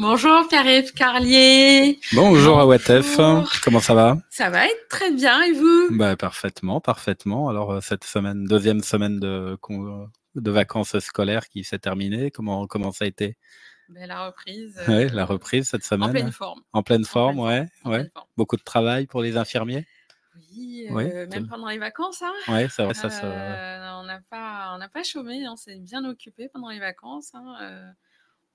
[0.00, 1.98] Bonjour Pierre-Yves Carlier.
[2.14, 3.16] Bonjour Awatef,
[3.64, 4.16] comment ça va?
[4.30, 5.88] Ça va être très bien et vous?
[5.90, 7.48] Bah, Parfaitement, parfaitement.
[7.48, 9.58] Alors euh, cette semaine, deuxième semaine de,
[10.36, 13.36] de vacances scolaires qui s'est terminée, comment, comment ça a été?
[13.88, 14.80] Ben, La reprise.
[14.86, 16.10] Oui, la reprise cette semaine.
[16.10, 16.60] En pleine forme.
[16.72, 17.66] En pleine forme, ouais.
[17.84, 18.08] ouais.
[18.36, 19.84] Beaucoup de travail pour les infirmiers?
[20.52, 22.22] Oui, euh, même pendant les vacances.
[22.22, 22.32] Hein.
[22.46, 22.94] Oui, c'est vrai.
[22.94, 27.32] Ça, euh, on n'a pas, on pas chômé, on s'est bien occupé pendant les vacances.
[27.34, 27.56] Hein.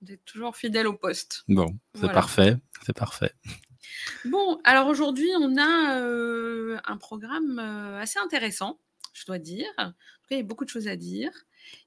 [0.03, 1.43] Euh, on est toujours fidèle au poste.
[1.47, 3.31] Bon, c'est parfait, c'est parfait.
[4.25, 8.79] Bon, alors aujourd'hui, on a un programme assez intéressant,
[9.13, 9.67] je dois dire.
[9.77, 11.31] En tout cas, il y a beaucoup de choses à dire.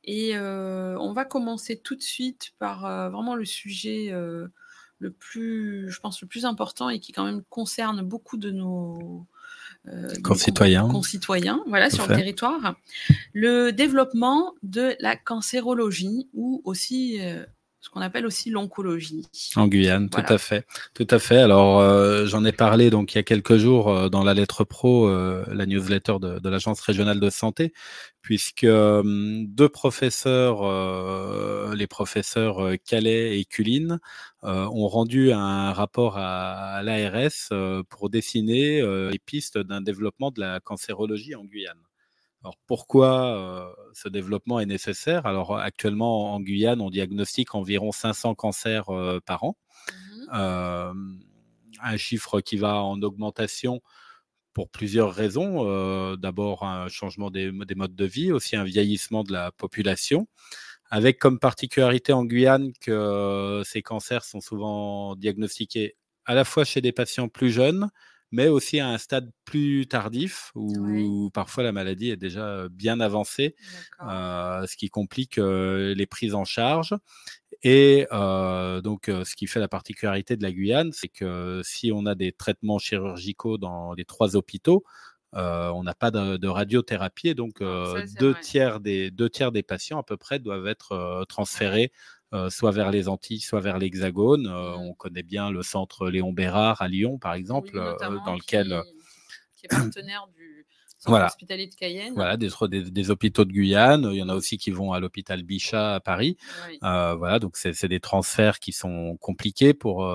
[0.04, 4.12] Et on va commencer tout de suite par vraiment le sujet
[4.98, 9.26] le plus, je pense, le plus important et qui quand même concerne beaucoup de nos,
[9.88, 10.88] euh, concitoyens.
[10.88, 12.76] concitoyens, voilà, sur le territoire.
[13.32, 17.44] Le développement de la cancérologie ou aussi euh,
[17.86, 19.28] ce qu'on appelle aussi l'oncologie.
[19.54, 21.36] En Guyane, tout à fait, tout à fait.
[21.36, 25.08] Alors euh, j'en ai parlé donc il y a quelques jours dans la lettre pro,
[25.08, 27.72] la newsletter de, de l'agence régionale de santé,
[28.22, 30.64] puisque deux professeurs,
[31.74, 34.00] les professeurs Calais et Culine,
[34.42, 41.36] ont rendu un rapport à, l'ARS pour dessiner les pistes d'un développement de la cancérologie
[41.36, 41.85] en Guyane.
[42.46, 45.26] Alors pourquoi ce développement est nécessaire?
[45.26, 48.86] Alors actuellement en Guyane, on diagnostique environ 500 cancers
[49.26, 49.56] par an.
[50.32, 51.18] Mmh
[51.82, 53.80] un chiffre qui va en augmentation
[54.52, 55.68] pour plusieurs raisons.
[55.68, 60.28] Euh, d'abord, un changement des, modes de vie, aussi un vieillissement de la population,
[60.90, 66.80] avec comme particularité en Guyane que ces cancers sont souvent diagnostiqués à la fois chez
[66.80, 67.90] des patients plus jeunes,
[68.36, 73.56] mais aussi à un stade plus tardif où parfois la maladie est déjà bien avancée,
[74.06, 76.94] euh, ce qui complique euh, les prises en charge.
[77.62, 82.04] Et euh, donc, ce qui fait la particularité de la Guyane, c'est que si on
[82.04, 84.84] a des traitements chirurgicaux dans les trois hôpitaux,
[85.32, 87.62] on n'a pas de, radiothérapie, donc
[88.18, 91.90] deux, tiers des, deux tiers des patients à peu près doivent être transférés
[92.50, 94.48] soit vers les Antilles, soit vers l'Hexagone.
[94.48, 94.78] Mmh.
[94.78, 98.82] On connaît bien le centre Léon Bérard à Lyon, par exemple, dans lequel...
[99.56, 100.66] Qui, est partenaire du
[100.98, 101.26] centre voilà.
[101.26, 102.12] hospitalier de Cayenne.
[102.14, 102.50] Voilà, des,
[102.90, 104.08] des, hôpitaux de Guyane.
[104.12, 106.36] Il y en a aussi qui vont à l'hôpital Bichat à Paris.
[106.82, 110.06] voilà, donc c'est des transferts qui sont compliqués pour...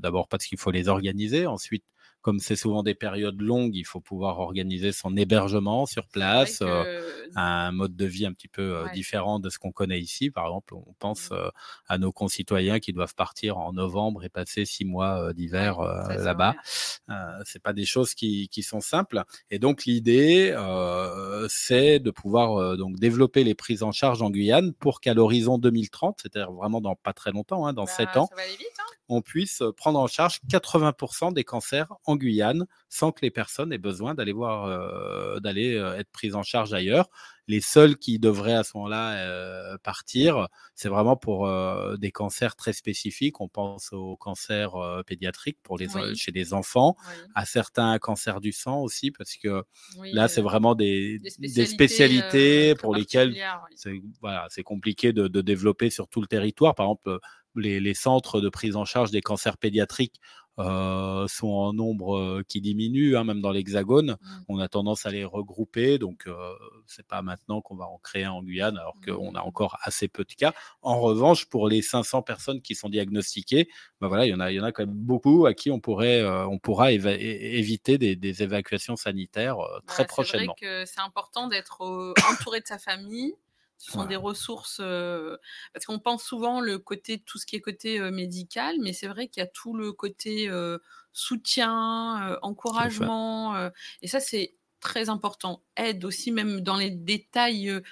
[0.00, 1.46] D'abord parce qu'il faut les organiser.
[1.46, 1.84] Ensuite,
[2.22, 7.02] comme c'est souvent des périodes longues, il faut pouvoir organiser son hébergement sur place, euh,
[7.34, 10.30] un mode de vie un petit peu euh, différent de ce qu'on connaît ici.
[10.30, 11.34] Par exemple, on pense mmh.
[11.34, 11.50] euh,
[11.88, 16.54] à nos concitoyens qui doivent partir en novembre et passer six mois d'hiver là-bas.
[17.44, 19.24] c'est pas des choses qui, qui, sont simples.
[19.50, 20.56] Et donc l'idée,
[21.48, 26.20] c'est de pouvoir donc développer les prises en charge en Guyane pour qu'à l'horizon 2030,
[26.22, 28.82] c'est-à-dire vraiment dans pas très longtemps, hein, dans sept bah, ans, hein.
[29.08, 33.78] on puisse prendre en charge 80% des cancers en Guyane sans que les personnes aient
[33.78, 37.08] besoin d'aller voir, euh, d'aller euh, être prises en charge ailleurs.
[37.48, 41.50] Les seuls qui devraient à ce moment-là euh, partir, c'est vraiment pour
[41.98, 43.40] des cancers très spécifiques.
[43.40, 44.74] On pense aux cancers
[45.06, 46.96] pédiatriques pour les, chez les enfants,
[47.34, 49.64] à certains cancers du sang aussi, parce que
[50.12, 53.36] là, c'est vraiment des, des spécialités, pour lesquelles
[53.74, 56.76] c'est voilà, compliqué de, de, développer sur tout le territoire.
[56.76, 57.18] Par exemple,
[57.56, 60.20] les, les, centres de prise en charge des cancers pédiatriques
[60.58, 64.18] euh, sont en nombre euh, qui diminue, hein, même dans l'Hexagone.
[64.20, 64.40] Mmh.
[64.48, 66.34] On a tendance à les regrouper, donc euh,
[66.86, 69.46] c'est pas maintenant qu'on va en créer un en Guyane, alors qu'on a mmh.
[69.46, 70.52] encore assez peu de cas.
[70.82, 73.68] En revanche, pour les 500 personnes qui sont diagnostiquées,
[74.02, 75.70] ben voilà, il y en a, il y en a quand même beaucoup à qui
[75.70, 80.54] on pourrait, on pourra éviter des, évacuations sanitaires très prochainement.
[80.58, 81.82] C'est vrai que c'est important d'être
[82.30, 83.34] entouré de sa famille
[83.82, 84.80] ce sont des ressources
[85.72, 89.26] parce qu'on pense souvent le côté tout ce qui est côté médical, mais c'est vrai
[89.26, 90.48] qu'il y a tout le côté
[91.12, 93.70] soutien, encouragement,
[94.02, 95.64] et ça c'est très important.
[95.76, 97.82] Aide aussi même dans les détails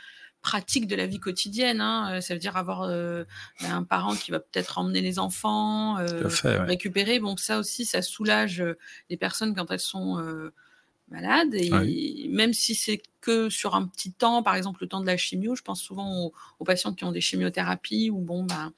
[0.43, 1.81] pratiques de la vie quotidienne.
[1.81, 3.27] Hein, ça veut dire avoir ben,
[3.61, 5.97] un parent qui va peut-être emmener les enfants,
[6.45, 7.19] récupérer.
[7.19, 8.65] Bon, ça aussi, ça soulage
[9.09, 10.23] les personnes quand elles sont
[11.11, 11.55] malade.
[11.55, 15.17] Et même si c'est que sur un petit temps, par exemple le temps de la
[15.17, 18.71] chimio, je pense souvent aux, patients qui ont des chimiothérapies où bon, bah,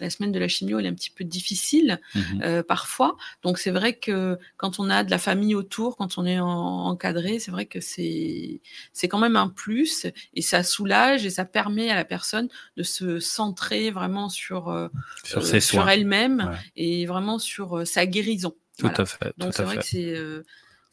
[0.00, 3.16] la semaine de la chimio elle est un petit peu difficile mmh euh, parfois.
[3.42, 7.38] Donc c'est vrai que quand on a de la famille autour, quand on est encadré,
[7.38, 8.60] c'est vrai que c'est
[8.92, 12.82] c'est quand même un plus et ça soulage et ça permet à la personne de
[12.82, 14.88] se centrer vraiment sur euh,
[15.24, 18.54] sur, euh, sur elle-même et vraiment sur sa guérison.
[18.78, 19.32] Tout à fait.
[19.38, 20.14] Donc c'est vrai que c'est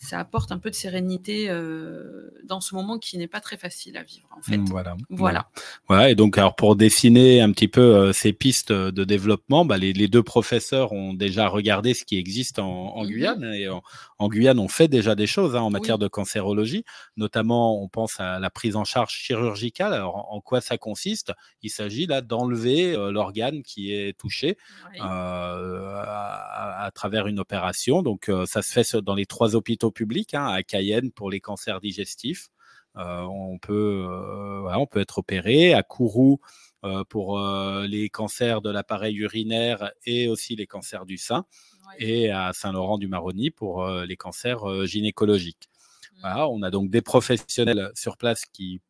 [0.03, 3.95] ça apporte un peu de sérénité euh, dans ce moment qui n'est pas très facile
[3.95, 4.57] à vivre en fait.
[4.57, 4.97] Mmh, voilà.
[5.09, 5.49] Voilà.
[5.87, 6.09] Voilà.
[6.09, 9.93] Et donc, alors pour dessiner un petit peu euh, ces pistes de développement, bah, les,
[9.93, 13.43] les, deux professeurs ont déjà regardé ce qui existe en, en mmh Guyane.
[13.53, 13.81] Et en,
[14.19, 16.01] en, Guyane, on fait déjà des choses hein, en matière oui.
[16.01, 16.83] de cancérologie.
[17.15, 19.93] Notamment, on pense à la prise en charge chirurgicale.
[19.93, 21.31] Alors, en, en quoi ça consiste?
[21.61, 24.57] Il s'agit là d'enlever euh, l'organe qui est touché
[24.91, 24.99] oui.
[24.99, 28.01] à, à, travers une opération.
[28.01, 31.79] Donc, ça se fait dans les trois hôpitaux publics, hein, à Cayenne pour les cancers
[31.79, 32.49] digestifs.
[32.97, 36.39] Euh, on, peut, euh, voilà, on peut être opéré à Kourou
[36.83, 37.39] euh, pour
[37.87, 41.45] les cancers de l'appareil urinaire et aussi les cancers du sein,
[41.87, 42.05] ouais.
[42.05, 45.69] et à Saint-Laurent-du-Maroni pour les cancers gynécologiques.
[45.69, 46.19] Mmh.
[46.21, 48.81] Voilà, on a donc des professionnels sur place qui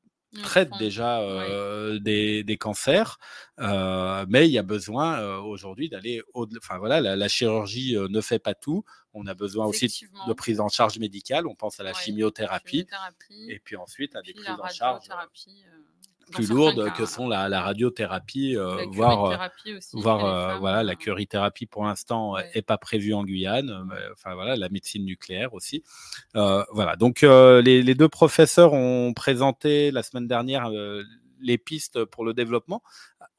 [0.41, 2.01] traite déjà euh, oui.
[2.01, 3.19] des, des, cancers,
[3.59, 7.95] euh, mais il y a besoin euh, aujourd'hui d'aller au Enfin voilà, la, la chirurgie
[7.95, 8.83] ne fait pas tout.
[9.13, 11.45] On a besoin aussi de, prise en charge médicale.
[11.47, 11.97] On pense à la oui.
[12.03, 15.05] chimiothérapie, chimiothérapie, et puis ensuite à des prises en charge
[16.31, 20.83] plus lourdes que sont la, la radiothérapie, euh, la voire, euh, aussi, voire euh, voilà,
[20.83, 22.61] la curithérapie pour l'instant n'est ouais.
[22.61, 25.83] pas prévue en Guyane, mais, enfin voilà, la médecine nucléaire aussi.
[26.33, 30.69] voilà, donc les, les, deux professeurs ont présenté la semaine dernière
[31.39, 32.81] les pistes pour le développement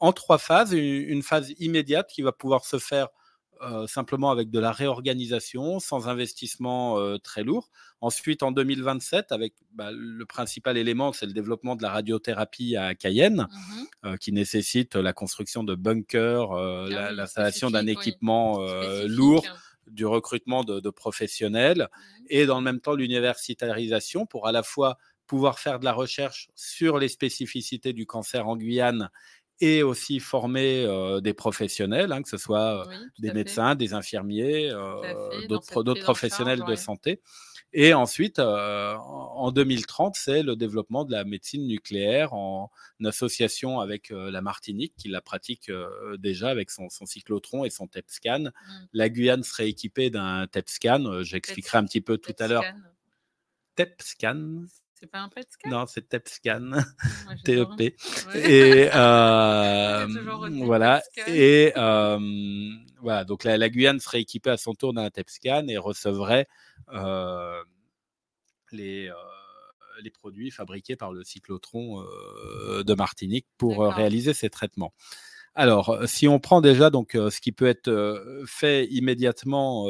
[0.00, 0.72] en trois phases.
[0.72, 3.08] Une, une phase immédiate qui va pouvoir se faire
[3.62, 7.70] euh, simplement avec de la réorganisation, sans investissement euh, très lourd.
[8.00, 12.94] Ensuite, en 2027, avec bah, le principal élément, c'est le développement de la radiothérapie à
[12.94, 18.58] Cayenne, mmh euh, qui nécessite la construction de bunkers, ah l'installation oui, d'un équipement
[19.06, 19.44] lourd
[19.86, 22.24] du recrutement de, de professionnels mmh.
[22.28, 26.48] et dans le même temps l'universitarisation pour à la fois pouvoir faire de la recherche
[26.54, 29.10] sur les spécificités du cancer en Guyane
[29.60, 33.76] et aussi former euh, des professionnels, hein, que ce soit oui, des médecins, fait.
[33.76, 36.76] des infirmiers, euh, d'autres professionnels charge, de ouais.
[36.76, 37.20] santé.
[37.76, 42.70] Et ensuite, euh, en 2030, c'est le développement de la médecine nucléaire en
[43.04, 47.70] association avec euh, la Martinique, qui la pratique euh, déjà avec son, son, cyclotron et
[47.70, 48.44] son TEPSCAN.
[48.44, 48.50] Mm.
[48.92, 51.24] La Guyane serait équipée d'un TEPSCAN.
[51.24, 52.64] J'expliquerai un petit peu tout à l'heure.
[53.74, 54.66] TEPSCAN,
[55.04, 56.70] c'est pas un PET scan Non, c'est TEP scan,
[57.44, 57.68] TEP.
[57.78, 57.94] Ouais.
[58.36, 60.06] Et euh,
[60.64, 61.02] voilà.
[61.26, 62.18] Et euh,
[63.02, 63.24] voilà.
[63.24, 66.46] Donc la, la, Guyane serait équipée à son tour d'un TEP scan et recevrait
[66.92, 67.62] euh,
[68.72, 69.10] les
[70.02, 74.92] les produits fabriqués par le cyclotron euh, de Martinique pour réaliser ces traitements.
[75.54, 79.86] Alors, si on prend déjà donc ce qui peut être fait immédiatement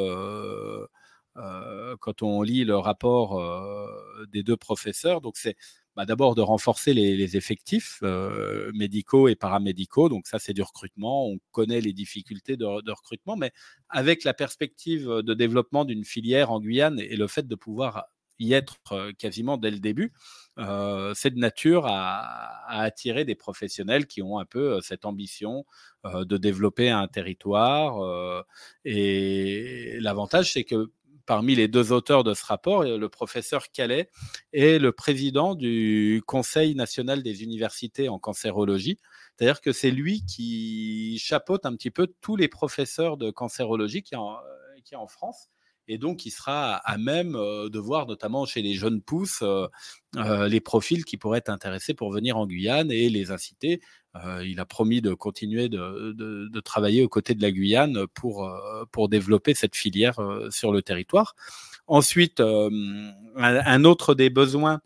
[2.01, 5.21] quand on lit le rapport euh, des deux professeurs.
[5.21, 5.57] Donc, c'est
[5.97, 10.09] bah, d'abord de renforcer les, effectifs euh, médicaux et paramédicaux.
[10.09, 11.27] Donc, ça, c'est du recrutement.
[11.29, 13.53] On connaît les difficultés de, recrutement, mais
[13.89, 18.07] avec la perspective de développement d'une filière en Guyane et le fait de pouvoir
[18.39, 18.77] y être
[19.19, 20.13] quasiment dès le début,
[20.59, 25.65] euh, c'est de nature à, à, attirer des professionnels qui ont un peu cette ambition
[26.07, 28.03] euh, de développer un territoire.
[28.03, 28.43] Euh,
[28.85, 30.91] et l'avantage, c'est que
[31.26, 34.11] parmi les deux auteurs de ce rapport, le professeur Calais
[34.53, 38.99] est le président du Conseil national des universités en cancérologie.
[39.37, 44.17] C'est-à-dire que c'est lui qui chapeaute un petit peu tous les professeurs de cancérologie qui
[44.17, 44.37] en,
[44.85, 45.49] qui en France
[45.89, 49.67] et donc il sera à même euh, de voir notamment chez les jeunes pousses euh,
[50.17, 53.81] euh, les profils qui pourraient être intéressés pour venir en Guyane et les inciter.
[54.44, 58.49] il a promis de continuer de, travailler aux côtés de la Guyane pour,
[58.93, 60.20] pour développer cette filière
[60.51, 61.35] sur le territoire.
[61.89, 64.81] Ensuite, un autre des besoins,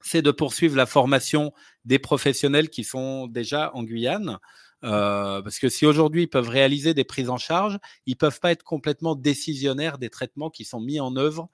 [0.00, 1.52] c'est de poursuivre la formation
[1.84, 4.38] des professionnels qui sont déjà en Guyane.
[4.84, 8.52] Euh, parce que si aujourd'hui ils peuvent réaliser des prises en charge, ils peuvent pas
[8.52, 11.48] être complètement décisionnaires des traitements qui sont mis en œuvre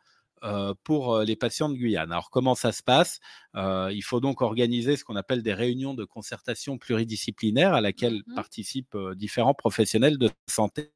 [0.44, 2.10] euh, pour les patients de Guyane.
[2.10, 3.20] Alors comment ça se passe?
[3.54, 8.22] Euh, Il faut donc organiser ce qu'on appelle des réunions de concertation pluridisciplinaire à laquelle
[8.26, 8.34] mmh.
[8.34, 10.90] participent euh, différents professionnels de santé.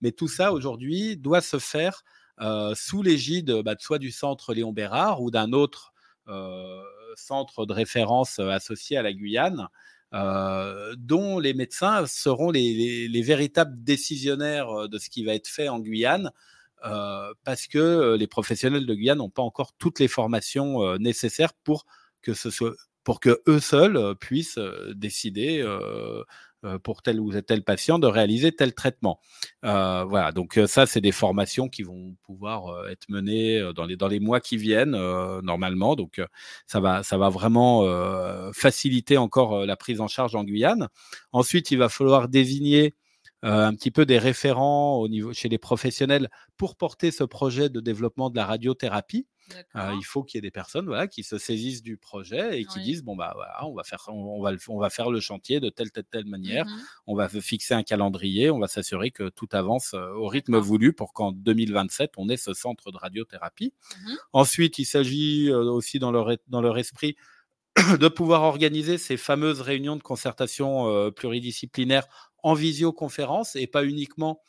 [0.00, 2.02] Mais tout ça aujourd'hui doit se faire
[2.40, 5.92] euh, sous l'égide bah, soit du centre Léon Bérard ou d'un autre
[6.28, 6.80] euh,
[7.14, 9.68] centre de référence associé à la Guyane
[10.14, 15.34] euh, dont les médecins seront les, les, les, véritables décisionnaires euh, de ce qui va
[15.34, 16.30] être fait en Guyane,
[16.84, 21.54] euh, parce que euh, les professionnels de Guyane n'ont pas encore toutes les formations nécessaires
[21.54, 21.86] pour
[22.20, 24.60] que ce soit pour que eux seuls puissent
[24.94, 25.64] décider
[26.82, 29.20] pour tel ou tel patient de réaliser tel traitement.
[29.64, 33.96] Euh, voilà, donc euh, ça, c'est des formations qui vont pouvoir être menées dans les,
[33.96, 34.96] dans les mois qui viennent,
[35.42, 35.96] normalement.
[35.96, 36.20] Donc
[36.66, 37.86] ça, va, ça va vraiment
[38.52, 40.88] faciliter encore la prise en charge en Guyane.
[41.32, 42.94] Ensuite, il va falloir désigner
[43.42, 47.80] un petit peu des référents au niveau, chez les professionnels pour porter ce projet de
[47.80, 49.26] développement de la radiothérapie.
[49.74, 52.80] Il faut qu'il y ait des personnes voilà, qui se saisissent du projet et qui
[52.80, 55.68] disent bon bah voilà, on va faire on, va on va faire le chantier de
[55.68, 59.48] telle telle telle manière, mmh on va fixer un calendrier, on va s'assurer que tout
[59.52, 63.74] avance au rythme voulu pour qu'en 2027 on ait ce centre de radiothérapie.
[64.04, 67.16] Mmh Ensuite, il s'agit aussi dans leur dans leur esprit
[67.98, 72.06] de pouvoir organiser ces fameuses réunions de concertation pluridisciplinaire
[72.42, 74.42] en visioconférence et pas uniquement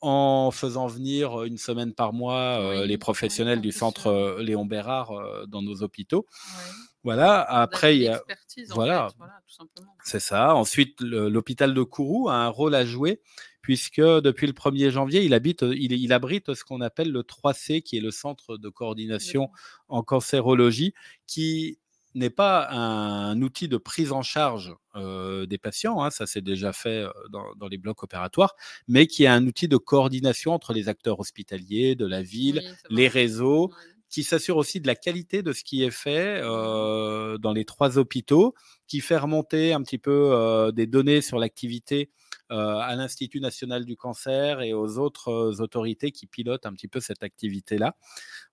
[0.00, 5.12] en faisant venir une semaine par mois les professionnels du centre Léon Bérard
[5.48, 6.26] dans nos hôpitaux.
[7.06, 8.20] Voilà, après, il y a.
[8.70, 9.06] Voilà,
[10.02, 10.56] c'est ça.
[10.56, 13.20] Ensuite, l'hôpital de Kourou a un rôle à jouer,
[13.62, 17.82] puisque depuis le 1er janvier, il, habite, il, il abrite ce qu'on appelle le 3C,
[17.82, 19.50] qui est le centre de coordination
[19.86, 20.94] en cancérologie,
[21.28, 21.78] qui
[22.16, 27.04] n'est pas un, outil de prise en charge des patients, hein, ça c'est déjà fait
[27.30, 28.56] dans, les blocs opératoires,
[28.88, 33.08] mais qui est un outil de coordination entre les acteurs hospitaliers, de la ville, les
[33.08, 33.70] réseaux,
[34.08, 38.54] qui s'assure aussi de la qualité de ce qui est fait dans les trois hôpitaux,
[38.86, 42.10] qui fait remonter un petit peu des données sur l'activité
[42.50, 47.22] à l'Institut national du cancer et aux autres autorités qui pilotent un petit peu cette
[47.22, 47.96] activité-là.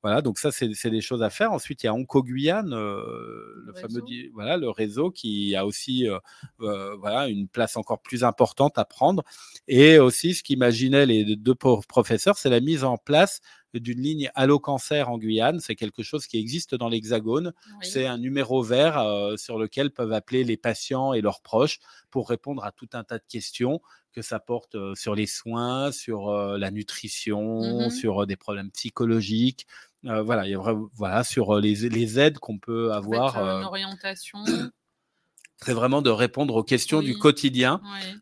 [0.02, 1.52] Voilà, donc ça, c'est des choses à faire.
[1.52, 4.02] Ensuite, il y a Onco Guyane, le, fameux
[4.34, 6.08] voilà, le réseau qui a aussi
[6.58, 9.24] voilà, une place encore plus importante à prendre.
[9.68, 13.42] Et aussi, ce qu'imaginaient les deux professeurs, c'est la mise en place
[13.80, 15.60] d'une ligne Allo Cancer en Guyane.
[15.60, 17.54] C'est quelque chose qui existe dans l'Hexagone.
[17.82, 19.04] C'est un numéro vert
[19.38, 21.80] sur lequel peuvent appeler les patients et leurs proches
[22.12, 26.32] pour répondre à tout un tas de questions que ça porte sur les soins, sur
[26.32, 29.68] la nutrition, mmh sur des problèmes psychologiques.
[30.04, 33.38] voilà, il y a voilà, sur les, les aides qu'on peut avoir.
[33.38, 34.40] En une orientation
[35.64, 37.82] c'est vraiment de répondre aux questions du quotidien.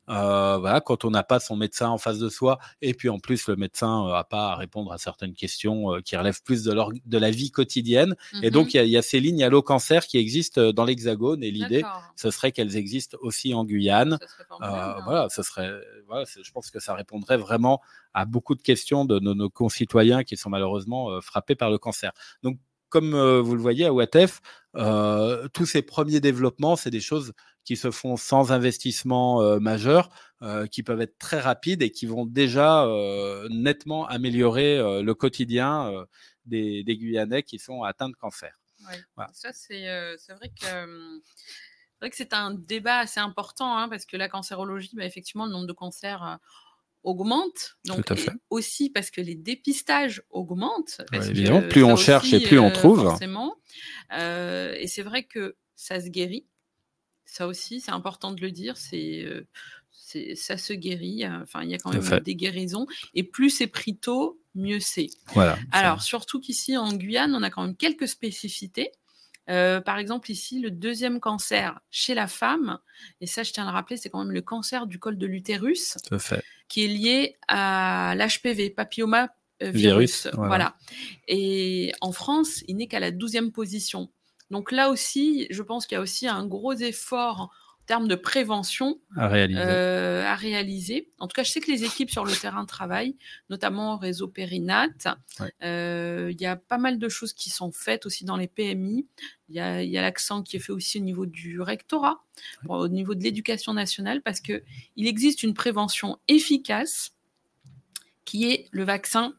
[0.10, 3.20] Euh, voilà, quand on n'a pas son médecin en face de soi, et puis en
[3.20, 6.74] plus le médecin n'a pas à répondre à certaines questions euh, qui relèvent plus de,
[7.06, 8.16] de la vie quotidienne.
[8.42, 8.82] Et donc mhm.
[8.84, 11.84] il y, a ces lignes Allo Cancer qui existent dans l'Hexagone, et l'idée,
[12.16, 14.20] ce serait qu'elles existent aussi en Guyane.
[14.62, 15.72] Euh, voilà, ce serait,
[16.08, 17.82] voilà, je pense que ça répondrait vraiment
[18.14, 22.12] à beaucoup de questions de nos, nos concitoyens qui sont malheureusement frappés par le cancer.
[22.44, 22.58] Donc
[22.92, 24.42] comme vous le voyez à WATF,
[25.54, 27.34] tous ces premiers développements, c'est des choses
[27.64, 30.10] qui se font sans investissement majeur,
[30.72, 32.88] qui peuvent être très rapides et qui vont déjà
[33.50, 36.06] nettement améliorer le quotidien
[36.46, 38.54] des, Guyanais qui sont atteints de cancer.
[39.34, 39.86] Ça, c'est
[40.34, 41.22] vrai que.
[42.02, 45.46] C'est vrai que c'est un débat assez important hein, parce que la cancérologie, bah, effectivement,
[45.46, 46.40] le nombre de cancers
[47.04, 47.78] augmente.
[47.86, 48.06] Donc,
[48.50, 51.02] aussi parce que les dépistages augmentent.
[51.14, 53.02] évidemment, plus on cherche et plus on euh, trouve.
[53.02, 53.56] Forcément.
[54.14, 56.46] Euh, et c'est vrai que ça se guérit.
[57.26, 58.78] Ça aussi, c'est important de le dire.
[58.78, 59.48] C'est euh,
[60.36, 61.26] ça se guérit.
[61.28, 62.86] Enfin, il y a quand même des guérisons.
[63.14, 65.08] Et plus c'est pris tôt, mieux c'est.
[65.34, 68.92] Voilà, Alors, surtout qu'ici, en Guyane, on a quand même quelques spécificités.
[69.50, 72.80] Euh, par exemple, ici, le deuxième cancer chez la femme,
[73.20, 75.26] et ça, je tiens à le rappeler, c'est quand même le cancer du col de
[75.26, 75.98] l'utérus,
[76.72, 79.28] qui est lié à l'HPV, papilloma
[79.62, 80.30] euh, virus.
[80.36, 80.78] voilà.
[81.28, 84.10] Et en France, il n'est qu'à la douzième position.
[84.52, 87.52] Donc là aussi, je pense qu'il y a aussi un gros effort
[87.92, 89.60] termes de prévention à réaliser.
[89.62, 91.10] Euh, à réaliser.
[91.20, 93.18] En tout cas, je sais que les équipes sur le terrain travaillent,
[93.50, 95.10] notamment au réseau Périnate.
[95.62, 99.06] Euh, il y a pas mal de choses qui sont faites aussi dans les PMI.
[99.50, 102.24] Il y a, l'accent qui est fait aussi au niveau du rectorat,
[102.70, 104.64] au niveau de l'éducation nationale, parce que
[104.96, 107.12] il existe une prévention efficace
[108.24, 109.34] qui est le vaccin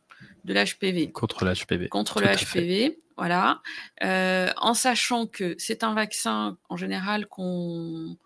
[0.45, 1.11] de l'HPV.
[1.11, 1.89] Contre l'HPV.
[1.89, 2.99] Contre le HPV.
[3.17, 3.63] Voilà.
[4.03, 8.19] Euh, en sachant que c'est un vaccin en général qu'on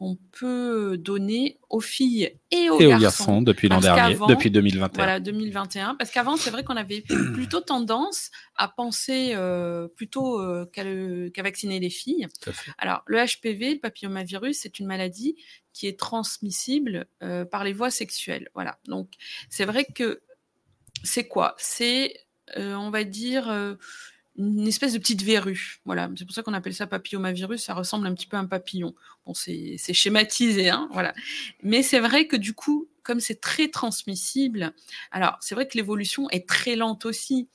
[0.00, 4.88] qu'on peut donner aux filles et aux, garçons, depuis l'an dernier, depuis 2021.
[4.94, 5.94] Voilà, 2021.
[5.96, 7.02] Parce qu'avant, c'est vrai qu'on avait
[7.34, 12.26] plutôt tendance à penser euh, plutôt euh, qu'à vacciner les filles.
[12.78, 15.36] Alors, le HPV, le papillomavirus, c'est une maladie
[15.74, 18.48] qui est transmissible euh, par les voies sexuelles.
[18.54, 18.78] Voilà.
[18.86, 19.10] Donc,
[19.50, 20.22] c'est vrai que
[21.04, 21.54] c'est quoi?
[21.58, 22.14] C'est,
[22.56, 23.76] on va dire
[24.40, 25.80] une espèce de petite verrue.
[25.84, 27.62] Voilà, c'est pour ça qu'on appelle ça papillomavirus.
[27.62, 28.94] Ça ressemble un petit peu à un papillon.
[29.26, 31.14] Bon, c'est schématisé, hein, voilà.
[31.62, 34.72] Mais c'est vrai que du coup, comme c'est très transmissible,
[35.10, 37.48] alors c'est vrai que l'évolution est très lente aussi.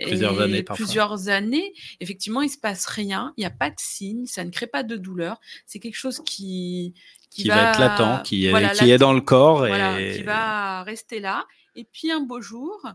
[0.00, 0.62] plusieurs années.
[0.62, 3.32] Plusieurs années, effectivement, il se passe rien.
[3.36, 5.40] Il n'y a pas de signe, ça ne crée pas de douleur.
[5.66, 6.94] C'est quelque chose qui
[7.30, 11.18] qui, va, être latent, qui est, qui est dans le corps et qui va rester
[11.18, 11.46] là.
[11.74, 12.86] Et puis un beau jour,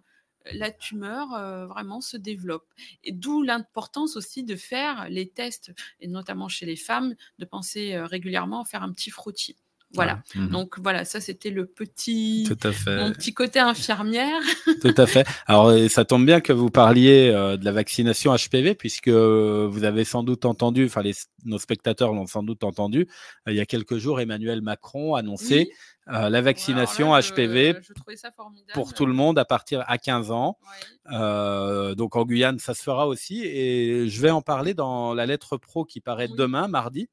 [0.53, 2.67] la tumeur euh, vraiment se développe.
[3.03, 7.93] Et d'où l'importance aussi de faire les tests, et notamment chez les femmes, de penser
[7.93, 9.55] euh, régulièrement à faire un petit frottis.
[9.93, 10.21] Voilà.
[10.35, 12.97] Mmh Donc voilà, ça c'était le petit, Tout à fait.
[12.97, 14.41] mon petit côté infirmière.
[14.81, 15.25] Tout à fait.
[15.45, 20.23] Alors ça tombe bien que vous parliez de la vaccination HPV puisque vous avez sans
[20.23, 21.03] doute entendu, enfin
[21.45, 23.07] nos spectateurs l'ont sans doute entendu,
[23.47, 25.69] il y a quelques jours Emmanuel Macron annonçait
[26.09, 27.75] euh, la vaccination HPV
[28.73, 30.57] pour tout le monde à partir à 15 ans.
[31.11, 33.43] Euh, donc en Guyane, ça se fera aussi.
[33.43, 37.09] Et je vais en parler dans la lettre pro qui paraît demain, mardi.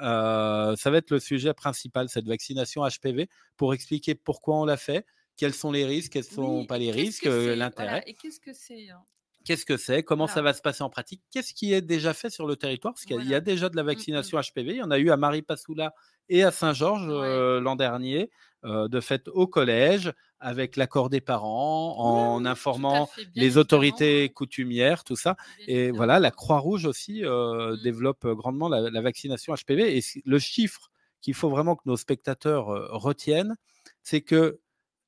[0.00, 4.76] Euh, ça va être le sujet principal, cette vaccination HPV, pour expliquer pourquoi on l'a
[4.76, 8.04] fait, quels sont les risques, quels ne sont pas les risques, l'intérêt.
[8.06, 9.02] et qu'est-ce que c'est hein?
[9.46, 10.02] Qu'est-ce que c'est?
[10.02, 11.22] Comment ça va se passer en pratique?
[11.30, 12.94] Qu'est-ce qui est déjà fait sur le territoire?
[12.94, 13.88] Parce qu'il y a déjà de la mmh, mmh.
[13.88, 14.70] vaccination HPV.
[14.72, 15.94] Il y en a eu à Marie-Passoula
[16.28, 18.30] et à Saint-Georges l'an dernier,
[18.64, 25.36] de fait au collège, avec l'accord des parents, en informant les autorités coutumières, tout ça.
[25.66, 27.76] et voilà, la Croix-Rouge aussi mmh.
[27.82, 29.96] développe grandement la, vaccination HPV.
[29.96, 30.90] Et le chiffre
[31.20, 33.56] qu'il faut vraiment que nos spectateurs retiennent,
[34.02, 34.60] c'est que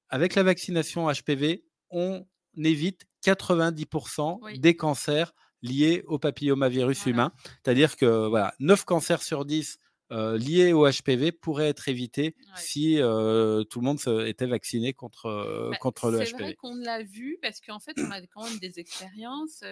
[0.09, 7.33] avec la vaccination HPV, on évite 90% des cancers liés au papillomavirus humain.
[7.63, 9.79] C'est-à-dire que voilà, 9 cancers sur 10
[10.11, 15.27] euh, liés au HPV pourraient être évités si euh, tout le monde était vacciné contre,
[15.27, 16.27] euh, bah, contre le HPV.
[16.27, 19.63] C'est vrai qu'on l'a vu parce qu'en fait, on a quand même des expériences.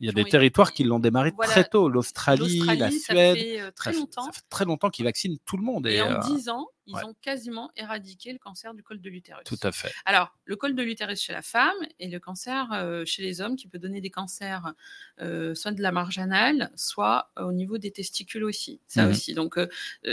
[0.00, 1.88] Il y a des territoires qui l'ont démarré très tôt.
[1.88, 3.00] L'Australie, la Suède.
[3.00, 4.24] Ça fait très longtemps.
[4.24, 5.86] Ça fait très longtemps qu'ils vaccinent tout le monde.
[5.86, 9.44] Et, et en 10 ans, ils ont quasiment éradiqué le cancer du col de l'utérus.
[9.44, 9.92] Tout à fait.
[10.04, 13.56] Alors, le col de l'utérus chez la femme et le cancer euh, chez les hommes
[13.56, 14.72] qui peut donner des cancers
[15.20, 18.80] euh, soit de la marge anale, soit au niveau des testicules aussi.
[18.88, 19.34] Ça mmh aussi.
[19.34, 19.68] Donc, euh,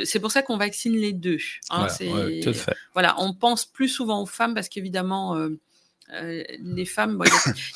[0.06, 1.38] c'est pour ça qu'on vaccine les deux.
[1.70, 2.76] Hein, voilà, tout à fait.
[2.94, 5.38] voilà, on pense plus souvent aux femmes parce qu'évidemment,
[6.10, 7.22] les femmes,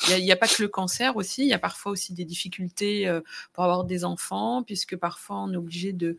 [0.08, 3.20] il n'y a, pas que le cancer aussi, il y a parfois aussi des difficultés
[3.52, 6.16] pour avoir des enfants, puisque parfois on est obligé de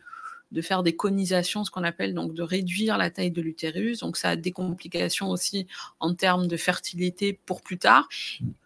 [0.54, 3.98] de faire des conisations, ce qu'on appelle donc de réduire la taille de l'utérus.
[3.98, 5.66] Donc ça a des complications aussi
[5.98, 8.08] en termes de fertilité pour plus tard.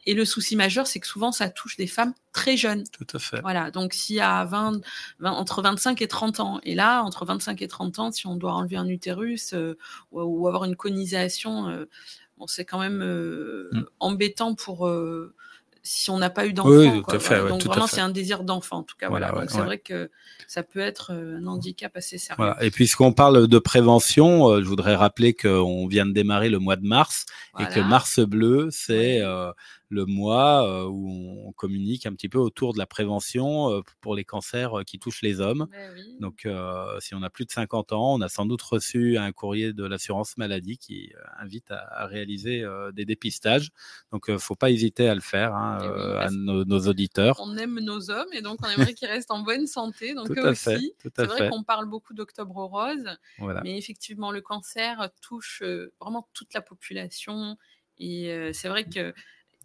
[0.04, 2.84] Et le souci majeur, c'est que souvent ça touche des femmes très jeunes.
[2.92, 3.40] Tout à fait.
[3.40, 4.80] Voilà, donc s'il y a 20,
[5.24, 8.52] entre 25 et 30 ans, et là, entre 25 et 30 ans, si on doit
[8.52, 9.78] enlever un utérus euh,
[10.12, 11.86] ou, avoir une conisation, euh,
[12.36, 13.84] bon, c'est quand même euh, mm.
[14.00, 14.90] embêtant pour
[15.88, 16.70] si on n'a pas eu d'enfant.
[16.70, 17.48] Oui, tout à fait.
[17.48, 19.08] donc vraiment, c'est un désir d'enfant, en tout cas.
[19.08, 20.10] Voilà, c'est vrai que
[20.46, 22.36] ça peut être euh, un handicap assez sérieux.
[22.36, 22.62] Voilà.
[22.62, 26.76] Et puisqu'on parle de prévention, euh, je voudrais rappeler qu'on vient de démarrer le mois
[26.76, 27.26] de mars
[27.58, 29.50] et que Mars bleu, c'est euh,
[29.88, 34.84] le mois où on communique un petit peu autour de la prévention pour les cancers
[34.86, 35.66] qui touchent les hommes.
[35.70, 36.46] Ben Donc,
[37.00, 39.84] si on a plus de 50 ans, on a sans doute reçu un courrier de
[39.84, 43.70] l'assurance maladie qui invite à, réaliser des dépistages.
[44.12, 47.36] Donc, il ne faut pas hésiter à le faire hein, eh à nos, auditeurs.
[47.40, 50.14] On aime nos hommes et donc on aimerait qu'ils restent en bonne santé.
[50.14, 50.94] Donc, eux aussi.
[51.16, 53.16] C'est vrai qu'on parle beaucoup d'octobre rose,
[53.62, 55.62] mais effectivement, le cancer touche
[56.00, 57.56] vraiment toute la population.
[57.98, 59.12] Et c'est vrai que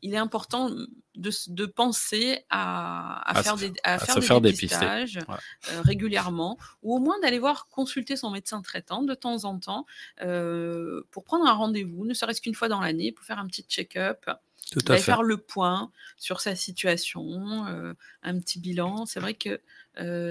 [0.04, 0.70] il est important
[1.16, 7.40] de, penser à, faire, des, à faire des dépistages euh, régulièrement, ou au moins d'aller
[7.40, 9.86] voir consulter son médecin traitant de temps en temps
[10.22, 13.64] euh, pour prendre un rendez-vous, ne serait-ce qu'une fois dans l'année, pour faire un petit
[13.64, 14.30] check-up.
[14.72, 19.06] Tout faire le point sur sa situation, euh, un petit bilan.
[19.06, 19.62] C'est vrai que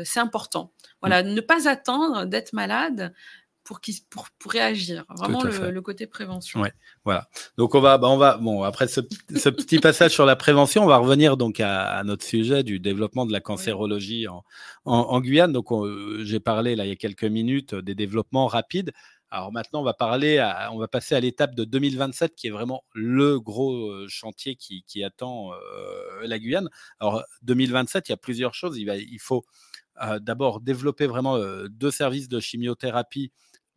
[0.05, 0.73] c'est important.
[1.01, 3.15] Voilà, ne pas attendre d'être malade
[3.65, 5.05] pour, pour, pour réagir.
[5.09, 6.61] Vraiment le, côté prévention.
[6.61, 6.73] Ouais,
[7.05, 7.29] voilà.
[7.57, 9.01] Donc on va, bah, on va, bon, après ce,
[9.37, 13.27] ce petit passage sur la prévention, on va revenir donc à, notre sujet du développement
[13.27, 14.45] de la cancérologie en,
[14.85, 15.53] en, Guyane.
[15.53, 15.69] Donc
[16.23, 18.93] j'ai parlé là il y a quelques minutes des développements rapides.
[19.33, 22.85] Alors maintenant, on va parler, on va passer à l'étape de 2027, qui est vraiment
[22.93, 26.69] le gros euh, chantier qui, qui attend euh, la Guyane.
[27.01, 28.77] Alors 2027, il y a plusieurs choses.
[28.77, 29.47] Il, va, il faut
[30.03, 31.39] euh, d'abord développer vraiment
[31.71, 33.33] deux services de chimiothérapie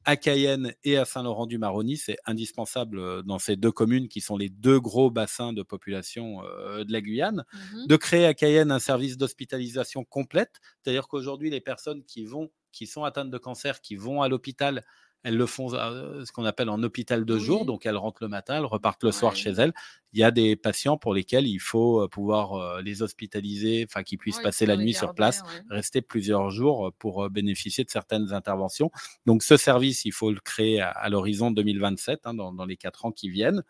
[0.05, 1.97] à Cayenne et à Saint-Laurent-du-Maroni.
[1.97, 6.43] C'est indispensable euh, dans ces deux communes qui sont les deux gros bassins de population
[6.45, 7.43] euh, de la Guyane.
[7.53, 12.49] Mmh de créer à Cayenne un service d'hospitalisation complète, c'est-à-dire qu'aujourd'hui, les personnes qui vont,
[12.71, 14.83] qui sont atteintes de cancer, qui vont à l'hôpital,
[15.23, 18.27] elles le font euh, ce qu'on appelle en hôpital de jour, donc elles rentrent le
[18.27, 19.73] matin, elles repartent le soir chez elles.
[20.13, 24.03] Il y a des patients pour lesquels il faut euh, pouvoir euh, les hospitaliser, enfin
[24.03, 28.91] qu'ils puissent passer la nuit sur place, rester plusieurs jours pour bénéficier de certaines interventions.
[29.25, 33.05] Donc ce service, il faut le créer à, l'horizon 2027, hein, dans, dans, les quatre
[33.05, 33.63] ans qui viennent.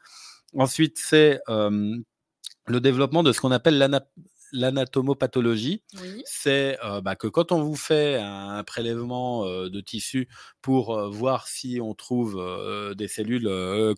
[0.57, 3.77] Ensuite, c'est le développement de ce qu'on appelle
[4.55, 5.83] l'anatomopathologie,
[6.25, 10.27] c'est euh, bah, que quand on vous fait un prélèvement euh, de tissu
[10.61, 12.41] pour euh, voir si on trouve
[12.95, 13.49] des cellules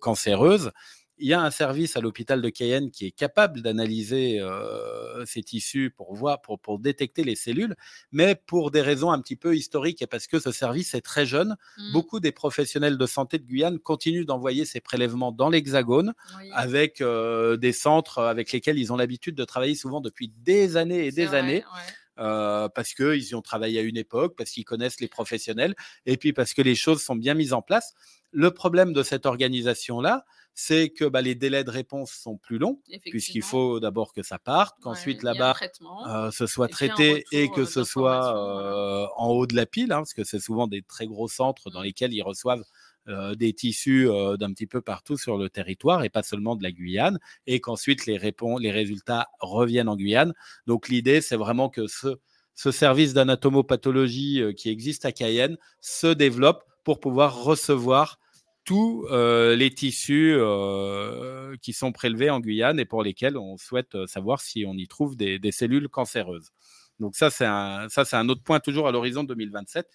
[0.02, 0.72] cancéreuses,
[1.19, 5.41] il y a un service à l'hôpital de Cayenne qui est capable d'analyser euh, ces
[5.41, 7.75] tissus pour voir, pour, pour, détecter les cellules,
[8.12, 11.25] mais pour des raisons un petit peu historiques et parce que ce service est très
[11.25, 11.91] jeune, mmh.
[11.91, 16.13] beaucoup des professionnels de santé de Guyane continuent d'envoyer ces prélèvements dans l'Hexagone
[16.53, 21.08] avec euh, des centres avec lesquels ils ont l'habitude de travailler souvent depuis des années
[21.08, 21.63] et des années.
[22.19, 25.75] Euh, parce qu'ils y ont travaillé à une époque, parce qu'ils connaissent les professionnels,
[26.08, 27.93] et puis parce que les choses sont bien mises en place.
[28.32, 30.25] Le problème de cette organisation-là,
[30.60, 34.39] c'est que bah, les délais de réponse sont plus longs, puisqu'il faut d'abord que ça
[34.39, 35.54] parte, qu'ensuite là-bas,
[36.08, 39.98] euh, ce soit traité et que ce soit euh, en haut de la pile, hein,
[39.98, 41.84] parce que c'est souvent des très gros centres dans mmh.
[41.84, 42.63] lesquels ils reçoivent
[43.08, 46.72] euh, des tissus d'un petit peu partout sur le territoire et pas seulement de la
[46.72, 50.34] Guyane, et qu'ensuite les, les résultats reviennent en Guyane.
[50.65, 52.17] Donc l'idée, c'est vraiment que ce,
[52.56, 58.17] ce service d'anatomopathologie qui existe à Cayenne se développe pour pouvoir recevoir
[58.67, 63.95] tous euh, les tissus euh, qui sont prélevés en Guyane et pour lesquels on souhaite
[63.95, 66.51] euh, savoir si on y trouve des, cellules cancéreuses.
[66.99, 69.88] Donc ça, c'est un, autre point toujours à l'horizon 2027.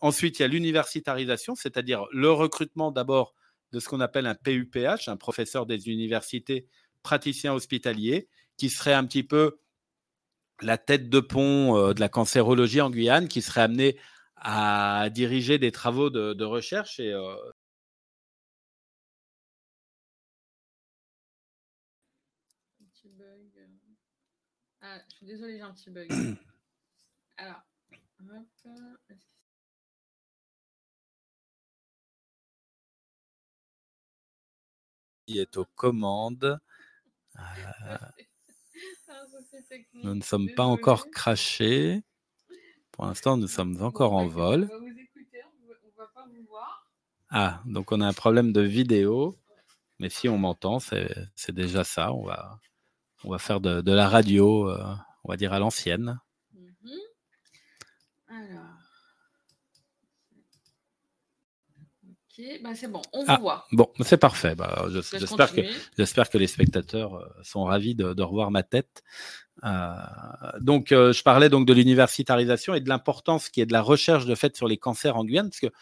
[0.00, 3.34] Ensuite, il y a l'universitarisation, c'est-à-dire le recrutement d'abord
[3.72, 6.66] de ce qu'on appelle un PUPH, un professeur des universités
[7.02, 9.58] praticien hospitalier, qui serait un petit peu
[10.62, 13.98] la tête de pont de la cancérologie en Guyane, qui serait amené
[14.36, 17.12] à diriger des travaux de, de recherche et
[24.88, 26.08] Ah, je suis désolée, j'ai un petit bug.
[27.36, 27.62] Alors,
[28.30, 28.46] hop.
[35.28, 36.60] Il est aux commandes.
[37.36, 37.98] Euh,
[39.94, 42.02] nous ne sommes pas encore crachés.
[42.92, 44.68] Pour l'instant, nous sommes encore en vol.
[44.70, 46.88] On va vous écouter, on va pas vous voir.
[47.30, 49.36] Ah, donc on a un problème de vidéo.
[49.98, 52.12] Mais si on m'entend, c'est déjà ça.
[52.12, 52.60] On va,
[53.24, 54.94] on va faire de, la radio, euh,
[55.26, 56.20] on va dire à l'ancienne.
[56.54, 56.90] Mhm.
[58.28, 58.62] Alors.
[62.38, 63.66] Ok, bah, c'est bon, on ah, vous voit.
[63.72, 64.54] Bon, c'est parfait.
[64.54, 64.86] Bah,
[65.96, 69.02] j'espère que, les spectateurs euh, sont ravis de, revoir ma tête.
[69.64, 69.94] Euh,
[70.60, 74.34] donc, je parlais donc de l'universitarisation et de l'importance qui est de la recherche de
[74.34, 75.72] fait sur les cancers en Guyane, parce que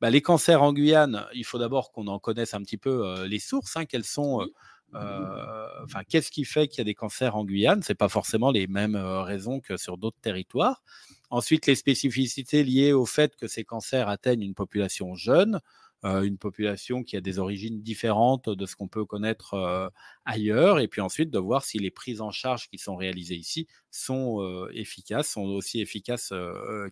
[0.00, 3.40] bah, les cancers en Guyane, il faut d'abord qu'on en connaisse un petit peu les
[3.40, 4.46] sources, hein, quelles sont euh,
[4.92, 7.82] enfin, qu'est-ce qui fait qu'il y a des cancers en Guyane?
[7.82, 10.82] C'est pas forcément les mêmes euh, raisons que sur d'autres territoires.
[11.30, 15.60] Ensuite, les spécificités liées au fait que ces cancers atteignent une population jeune,
[16.04, 19.90] euh, une population qui a des origines différentes de ce qu'on peut connaître
[20.24, 23.66] ailleurs, et puis ensuite de voir si les prises en charge qui sont réalisées ici
[23.90, 26.32] sont efficaces, sont aussi efficaces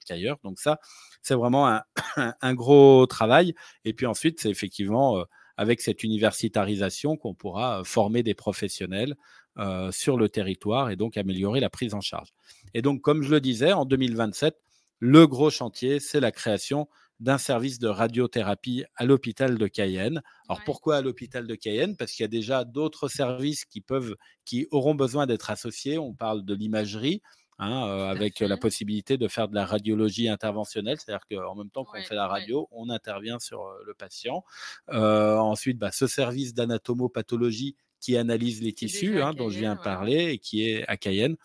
[0.07, 0.39] qu'ailleurs.
[0.43, 0.79] Donc ça,
[1.21, 1.81] c'est vraiment
[2.17, 3.55] un, gros travail.
[3.85, 5.25] Et puis ensuite, c'est effectivement
[5.57, 9.17] avec cette universitarisation qu'on pourra former des professionnels
[9.59, 12.33] euh, sur le territoire et donc améliorer la prise en charge.
[12.75, 14.57] Et donc, comme je le disais, en 2027,
[14.99, 16.89] le gros chantier, c'est la création
[17.21, 20.23] d'un service de radiothérapie à l'hôpital de Cayenne.
[20.49, 21.97] Alors pourquoi à l'hôpital de Cayenne?
[21.97, 25.99] Parce qu'il y a déjà d'autres services qui peuvent, qui auront besoin d'être associés.
[25.99, 27.23] On parle de l'imagerie,
[27.59, 31.85] Hein, euh, avec la possibilité de faire de la radiologie interventionnelle, c'est-à-dire qu'en même temps
[31.85, 34.43] qu'on fait la radio, on intervient sur euh, le patient.
[34.89, 39.81] Euh, ensuite, bah, ce service d'anatomopathologie qui analyse les tissus, hein, dont je viens de
[39.81, 41.37] parler, et qui est à Cayenne.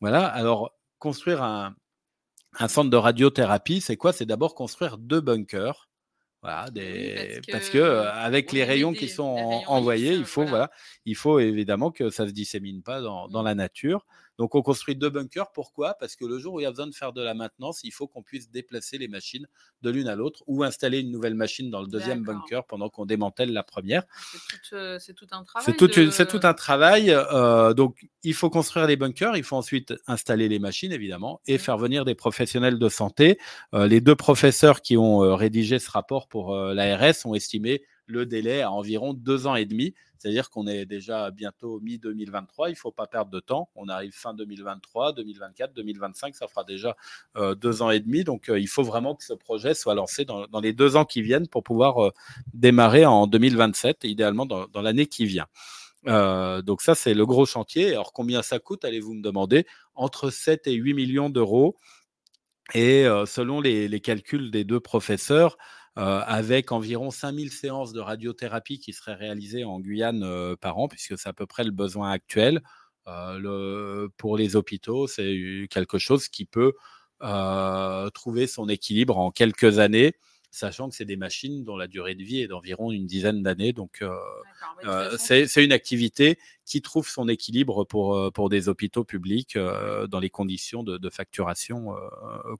[0.00, 1.74] Voilà, alors construire un,
[2.58, 4.12] un centre de radiothérapie, c'est quoi?
[4.12, 5.88] C'est d'abord construire deux bunkers.
[6.42, 7.40] Voilà, des...
[7.50, 10.70] parce, que, avec les rayons qui sont envoyés, il faut, voilà,
[11.06, 14.04] il faut évidemment que ça ne se dissémine pas dans, dans la nature.
[14.38, 15.52] Donc on construit deux bunkers.
[15.52, 15.94] Pourquoi?
[15.94, 17.92] Parce que le jour où il y a besoin de faire de la maintenance, il
[17.92, 19.46] faut qu'on puisse déplacer les machines
[19.82, 23.06] de l'une à l'autre ou installer une nouvelle machine dans le deuxième bunker pendant qu'on
[23.06, 24.04] démantèle la première.
[24.98, 25.74] C'est tout, un travail.
[26.10, 27.10] C'est tout, un travail.
[27.10, 31.56] Euh, donc il faut construire les bunkers, il faut ensuite installer les machines évidemment et
[31.56, 31.58] mmh.
[31.58, 33.38] faire venir des professionnels de santé.
[33.74, 38.26] Euh, les deux professeurs qui ont euh, rédigé ce rapport pour l'ARS ont estimé le
[38.26, 39.94] délai à environ deux ans et demi.
[40.18, 43.68] C'est-à-dire qu'on est déjà bientôt mi-2023, il ne faut pas perdre de temps.
[43.74, 46.96] On arrive fin 2023, 2024, 2025, ça fera déjà
[47.36, 48.24] euh, deux ans et demi.
[48.24, 51.20] Donc euh, il faut vraiment que ce projet soit lancé dans, les deux ans qui
[51.20, 52.10] viennent pour pouvoir euh,
[52.54, 55.46] démarrer en 2027, idéalement dans, l'année qui vient.
[56.06, 57.90] donc ça, c'est le gros chantier.
[57.90, 59.66] Alors combien ça coûte, allez-vous me demander?
[59.94, 61.76] Entre 7 et 8 millions d'euros.
[62.72, 65.58] Et selon les, calculs des deux professeurs,
[65.96, 71.16] avec environ 5000 séances de radiothérapie qui seraient réalisées en Guyane euh, par an, puisque
[71.18, 72.62] c'est à peu près le besoin actuel.
[73.06, 76.72] Euh, pour les hôpitaux, c'est quelque chose qui peut
[78.12, 80.14] trouver son équilibre en quelques années
[80.54, 83.72] sachant que c'est des machines dont la durée de vie est d'environ une dizaine d'années.
[83.72, 84.02] Donc,
[85.18, 90.82] c'est une activité qui trouve son équilibre pour, pour des hôpitaux publics dans les conditions
[90.82, 91.94] de, facturation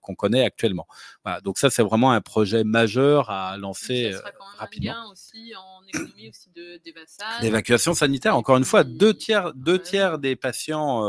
[0.01, 0.87] qu'on connaît actuellement.
[1.25, 4.93] Voilà, donc ça, c'est vraiment un projet majeur à lancer ça sera quand même rapidement.
[4.93, 6.51] Un aussi en économie aussi
[7.43, 11.05] L'évacuation sanitaire, encore une fois, deux tiers, deux tiers des patients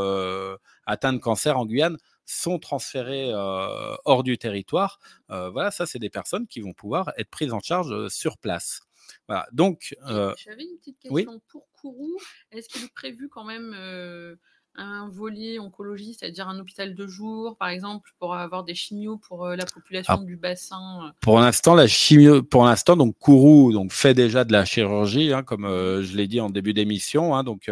[0.85, 4.99] atteints de cancer en Guyane sont transférés hors du territoire.
[5.29, 8.81] voilà, ça, c'est des personnes qui vont pouvoir être prises en charge sur place.
[9.27, 9.95] Voilà, donc.
[10.05, 12.17] J'avais une petite question pour Kourou.
[12.51, 14.37] Est-ce qu'il est prévu quand même
[14.77, 19.45] un volet oncologie, c'est-à-dire un hôpital de jour, par exemple, pour avoir des chimios pour
[19.45, 21.11] euh, la population du bassin euh.
[21.21, 25.43] Pour l'instant, la chimio, pour l'instant, donc Kourou donc fait déjà de la chirurgie, hein,
[25.43, 27.71] comme euh, je l'ai dit en début d'émission, hein, donc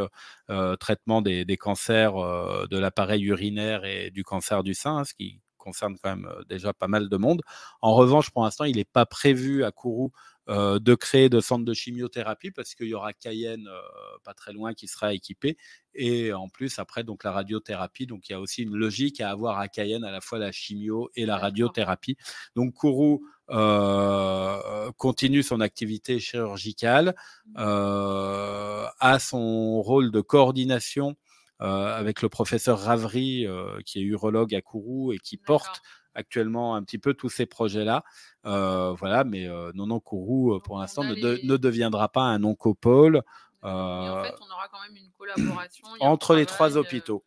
[0.80, 5.96] traitement des, cancers de l'appareil urinaire et du cancer du sein, hein, ce qui concerne
[6.04, 7.42] quand même déjà pas mal de monde.
[7.82, 10.12] En revanche, pour l'instant, il n'est pas prévu à Kourou
[10.50, 14.52] euh, de créer de centres de chimiothérapie parce qu'il y aura Cayenne euh, pas très
[14.52, 15.56] loin qui sera équipé
[15.96, 18.08] et en plus après donc la radiothérapie.
[18.08, 20.52] Donc il y a aussi une logique à avoir à Cayenne à la fois la
[20.52, 22.18] chimio et la radiothérapie.
[22.58, 27.56] Donc Kourou euh, continue son activité chirurgicale mmh.
[27.58, 31.16] a son rôle de coordination
[31.60, 33.48] avec le professeur Ravry
[33.86, 35.82] qui est urologue à Kourou et qui porte
[36.16, 38.04] actuellement un petit peu tous ces projets-là.
[38.46, 43.24] Euh, voilà, mais euh, non Kourou, euh, pour l'instant, ne, ne, deviendra pas un oncopole.
[43.62, 45.88] en fait, on aura quand même une collaboration.
[46.00, 47.24] entre les trois hôpitaux.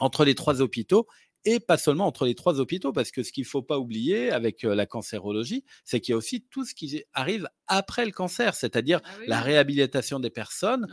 [0.00, 1.06] Entre les trois hôpitaux
[1.44, 4.30] et pas seulement entre les trois hôpitaux, parce que ce qu'il ne faut pas oublier
[4.30, 8.54] avec la cancérologie, c'est qu'il y a aussi tout ce qui arrive après le cancer,
[8.54, 10.86] c'est-à-dire ah la réhabilitation des personnes.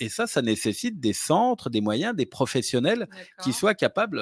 [0.00, 3.08] et ça, ça nécessite des centres, des moyens, des professionnels
[3.42, 4.20] qui soient capables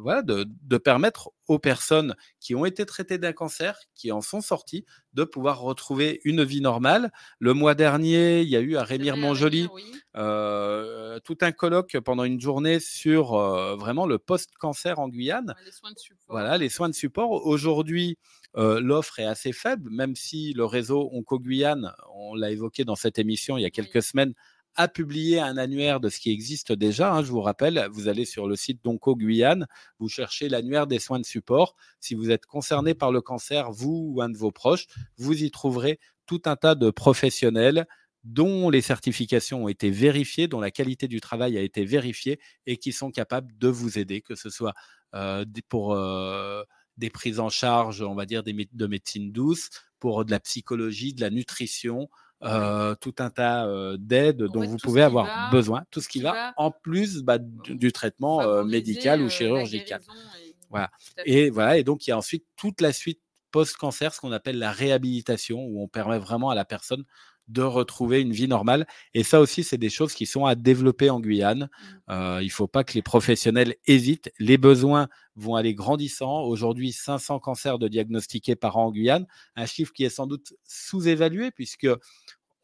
[0.00, 4.40] voilà, de, de, permettre aux personnes qui ont été traitées d'un cancer, qui en sont
[4.40, 7.12] sorties, de pouvoir retrouver une vie normale.
[7.38, 9.68] Le mois dernier, il y a eu à Rémire-Montjoly
[10.16, 15.54] euh, tout un colloque pendant une journée sur euh, vraiment le post-cancer en Guyane.
[15.64, 16.26] Les soins de support.
[16.28, 17.46] Voilà, les soins de support.
[17.46, 18.16] Aujourd'hui,
[18.56, 22.96] euh, l'offre est assez faible, même si le réseau Onco Guyane, on l'a évoqué dans
[22.96, 24.34] cette émission il y a quelques semaines,
[24.76, 27.12] a publié un annuaire de ce qui existe déjà.
[27.12, 29.66] Hein, je vous rappelle, vous allez sur le site d'Onco Guyane,
[29.98, 31.76] vous cherchez l'annuaire des soins de support.
[32.00, 34.86] Si vous êtes concerné par le cancer, vous ou un de vos proches,
[35.18, 37.86] vous y trouverez tout un tas de professionnels
[38.24, 42.76] dont les certifications ont été vérifiées, dont la qualité du travail a été vérifiée et
[42.76, 44.74] qui sont capables de vous aider, que ce soit
[45.14, 46.62] euh, pour euh,
[46.96, 51.14] des prises en charge, on va dire, des, de médecine douce, pour de la psychologie,
[51.14, 52.08] de la nutrition,
[52.42, 53.66] euh, tout un tas
[53.98, 58.64] d'aides dont vous pouvez avoir besoin, tout ce qui, va, en plus bah, du, traitement
[58.64, 60.00] médical ou chirurgical.
[60.00, 60.54] Et...
[60.70, 60.90] Voilà.
[61.24, 61.78] Et voilà.
[61.78, 65.62] Et donc il y a ensuite toute la suite post-cancer, ce qu'on appelle la réhabilitation,
[65.64, 67.04] où on permet vraiment à la personne
[67.48, 68.86] de retrouver une vie normale.
[69.14, 71.68] Et ça aussi, c'est des choses qui sont à développer en Guyane.
[72.08, 72.38] Mmh.
[72.40, 74.32] il ne faut pas que les professionnels hésitent.
[74.38, 76.42] Les besoins vont aller grandissant.
[76.42, 80.54] Aujourd'hui, 500 cancers de diagnostiqués par an en Guyane, un chiffre qui est sans doute
[80.64, 81.88] sous-évalué puisque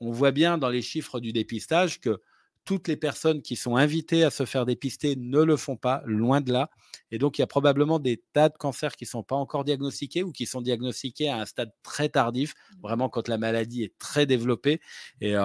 [0.01, 2.21] on voit bien dans les chiffres du dépistage que
[2.69, 6.43] toutes les personnes qui sont invitées à se faire dépister ne le font pas, loin
[6.43, 6.69] de là.
[7.11, 9.65] Et donc, il y a probablement des tas de cancers qui ne sont pas encore
[9.65, 12.81] diagnostiqués ou qui sont diagnostiqués à un stade très tardif, mmh.
[12.83, 14.83] vraiment quand la maladie est très développée.
[15.23, 15.41] Et euh,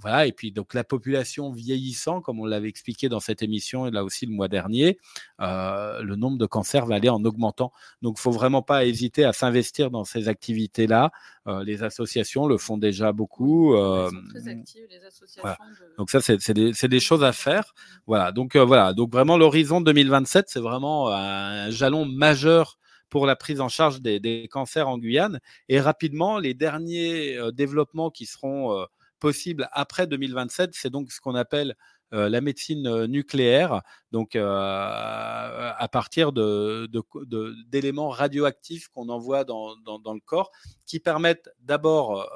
[0.00, 0.26] voilà.
[0.26, 4.02] Et puis, donc, la population vieillissant, comme on l'avait expliqué dans cette émission et là
[4.02, 4.98] aussi le mois dernier,
[5.40, 7.70] euh, le nombre de cancers va aller en augmentant.
[8.02, 11.12] Donc, il ne faut vraiment pas hésiter à s'investir dans ces activités-là.
[11.46, 13.76] Euh, les associations le font déjà beaucoup.
[13.76, 15.64] Elles sont très actives, les associations.
[15.98, 17.74] Donc, ça, c'est des, choses à faire.
[18.06, 18.32] Voilà.
[18.32, 18.94] Donc, euh, voilà.
[18.94, 22.78] Donc, vraiment, l'horizon 2027, c'est vraiment un jalon majeur
[23.14, 25.38] pour la prise en charge des, cancers en Guyane.
[25.68, 28.86] Et rapidement, les derniers euh, développements qui seront euh,
[29.20, 31.76] possibles après 2027, c'est donc ce qu'on appelle
[32.12, 40.52] la médecine nucléaire, donc à partir d'éléments radioactifs qu'on envoie dans, le corps,
[40.86, 42.30] qui permettent d'abord,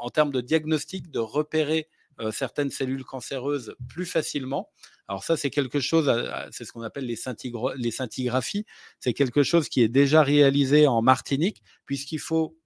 [0.00, 1.88] en termes de diagnostic, de repérer
[2.20, 4.68] euh, certaines cellules cancéreuses plus facilement.
[5.08, 6.12] Alors ça, c'est quelque chose,
[6.50, 7.18] c'est ce qu'on appelle les,
[7.76, 8.66] les scintigraphies.
[9.00, 12.56] C'est quelque chose qui est déjà réalisé en Martinique, puisqu'il faut,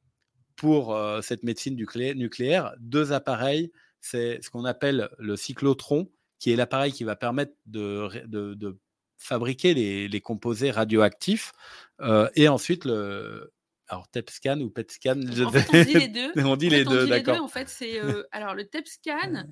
[0.56, 3.70] pour euh, cette médecine nucléaire, deux appareils.
[4.00, 8.78] C'est ce qu'on appelle le cyclotron, qui est l'appareil qui va permettre de, de,
[9.18, 11.52] fabriquer les, les, composés radioactifs,
[12.00, 13.50] euh, et ensuite le,
[13.88, 16.32] alors, TEPSCAN ou PET scan on dit les deux.
[16.36, 17.42] on dit les deux, d'accord.
[17.42, 19.46] En fait, c'est euh, alors le TEPSCAN,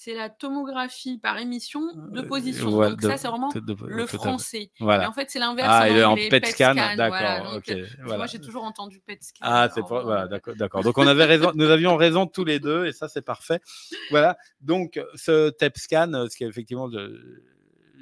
[0.00, 1.80] c'est la tomographie par émission
[2.12, 2.70] de position.
[2.70, 3.50] donc ça, c'est vraiment
[3.84, 4.70] le français.
[4.78, 5.10] Voilà.
[5.10, 5.68] en fait, c'est l'inverse.
[5.68, 7.60] Ah, en, en PET scan, d'accord.
[8.04, 9.40] Moi, j'ai toujours entendu PET scan.
[9.40, 10.84] Ah, c'est voilà, d'accord.
[10.84, 13.58] Donc, on avait raison, nous avions raison tous les deux, et ça, c'est parfait.
[14.10, 14.38] Voilà.
[14.60, 16.88] Donc, ce TEP scan, ce qui est effectivement,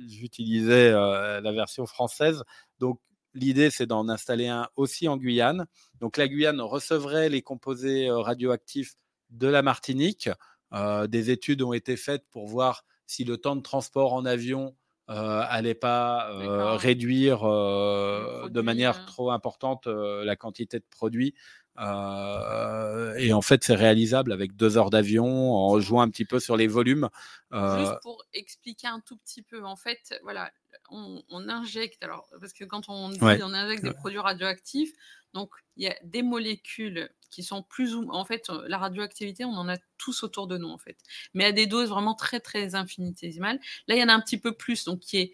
[0.07, 2.45] j'utilisais la version française.
[2.79, 3.01] Donc,
[3.33, 5.65] l'idée, c'est d'en installer un aussi en Guyane.
[6.01, 8.97] Donc, la Guyane recevrait les composés radioactifs
[9.31, 10.29] de la Martinique
[10.77, 14.77] euh, des études ont été faites pour voir si le temps de transport en avion
[15.09, 19.07] euh, allait pas euh, réduire de manière hein.
[19.07, 21.35] trop importante la quantité de produits.
[21.79, 26.57] et en fait, c'est réalisable avec deux heures d'avion en jouant un petit peu sur
[26.57, 27.09] les volumes.
[27.53, 30.51] Juste pour expliquer un tout petit peu, en fait, voilà,
[30.91, 34.93] on, injecte, alors, parce que quand on dit on injecte des produits radioactifs,
[35.37, 39.53] donc il y a des molécules qui sont plus ou en fait la radioactivité on
[39.53, 40.97] en a tous autour de nous en fait.
[41.35, 43.61] Mais à des doses vraiment très très infinitésimales.
[43.87, 45.33] Là il y en a un petit peu plus donc qui est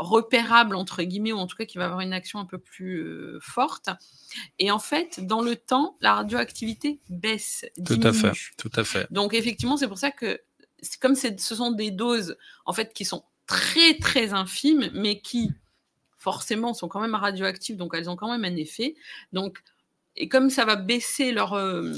[0.00, 3.04] repérable entre guillemets ou en tout cas qui va avoir une action un peu plus
[3.04, 3.88] euh, forte.
[4.58, 9.06] Et en fait dans le temps la radioactivité baisse tout à fait tout à fait.
[9.12, 10.40] Donc effectivement c'est pour ça que
[11.00, 12.36] comme ce sont des doses
[12.66, 15.52] en fait qui sont très très infimes mais qui
[16.24, 18.96] forcément sont quand même radioactives donc elles ont quand même un effet.
[19.32, 19.62] Donc
[20.16, 21.92] et comme ça va baisser leur, euh,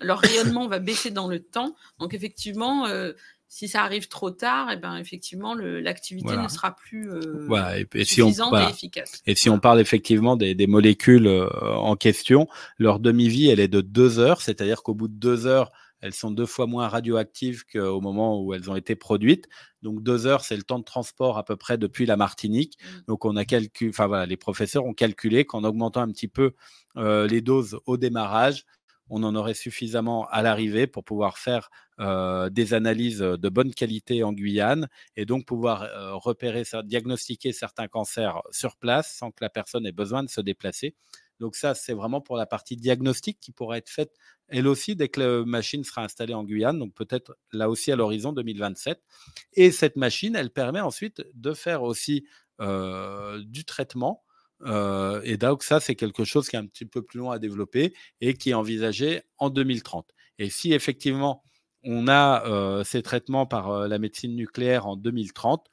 [0.00, 3.12] leur rayonnement va baisser dans le temps, donc effectivement, euh,
[3.48, 7.46] si ça arrive trop tard, et eh ben effectivement l'activité ne sera plus euh,
[7.94, 9.22] et, suffisante et efficace.
[9.26, 11.28] Et si on parle effectivement des, des molécules
[11.62, 15.70] en question, leur demi-vie elle est de deux heures, c'est-à-dire qu'au bout de deux heures
[16.00, 19.48] elles sont deux fois moins radioactives qu'au moment où elles ont été produites.
[19.82, 22.78] Donc deux heures, c'est le temps de transport à peu près depuis la Martinique.
[22.82, 23.00] Mmh.
[23.08, 26.52] Donc on a calculé, enfin voilà, les professeurs ont calculé qu'en augmentant un petit peu
[26.96, 28.64] euh, les doses au démarrage,
[29.10, 34.22] on en aurait suffisamment à l'arrivée pour pouvoir faire euh, des analyses de bonne qualité
[34.22, 39.50] en Guyane et donc pouvoir euh, repérer, diagnostiquer certains cancers sur place sans que la
[39.50, 40.94] personne ait besoin de se déplacer.
[41.40, 44.12] Donc ça, c'est vraiment pour la partie diagnostique qui pourra être faite,
[44.48, 47.96] elle aussi, dès que la machine sera installée en Guyane, donc peut-être là aussi à
[47.96, 49.00] l'horizon 2027.
[49.54, 52.26] Et cette machine, elle permet ensuite de faire aussi
[52.60, 54.22] euh, du traitement.
[54.62, 57.38] Euh, et donc ça, c'est quelque chose qui est un petit peu plus long à
[57.38, 60.10] développer et qui est envisagé en 2030.
[60.38, 61.42] Et si effectivement
[61.82, 65.66] on a euh, ces traitements par la médecine nucléaire en 2030,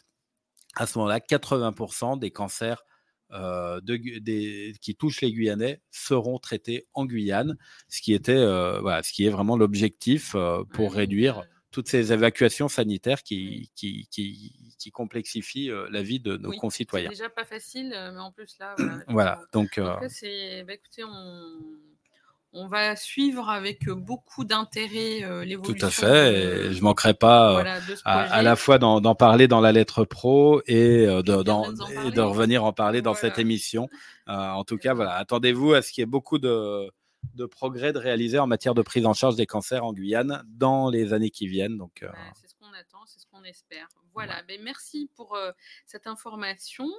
[0.75, 2.85] à ce moment-là, 80% des cancers
[3.31, 3.81] euh,
[4.81, 7.57] qui touchent les Guyanais seront traités en Guyane,
[7.89, 12.13] ce qui, était, euh, voilà, ce qui est vraiment l'objectif euh, pour réduire toutes ces
[12.13, 17.09] évacuations sanitaires qui, qui, qui, complexifient la vie de nos concitoyens.
[17.09, 18.75] C'est déjà pas facile, mais en plus là.
[19.09, 19.41] Voilà.
[19.53, 21.59] donc, c'est, bah, écoutez, on
[22.53, 25.75] on va suivre avec beaucoup d'intérêt euh, l'évolution.
[25.77, 26.73] Tout à fait.
[26.73, 31.21] je manquerai pas euh, à, la fois d'en parler dans la lettre pro et, euh,
[31.21, 33.89] de, revenir en parler dans cette émission.
[34.27, 36.89] en tout cas, voilà, attendez-vous à ce qu'il y ait beaucoup de,
[37.51, 41.13] progrès de réaliser en matière de prise en charge des cancers en Guyane dans les
[41.13, 41.77] années qui viennent.
[41.77, 42.05] Donc,
[42.35, 42.56] c'est
[43.37, 43.87] qu'on espère.
[44.13, 45.51] Voilà, ben, merci pour euh,
[45.85, 46.89] cette information.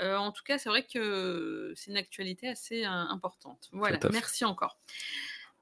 [0.00, 3.68] Euh, en tout cas, c'est vrai que c'est une actualité assez euh, importante.
[3.72, 4.78] Voilà, merci encore.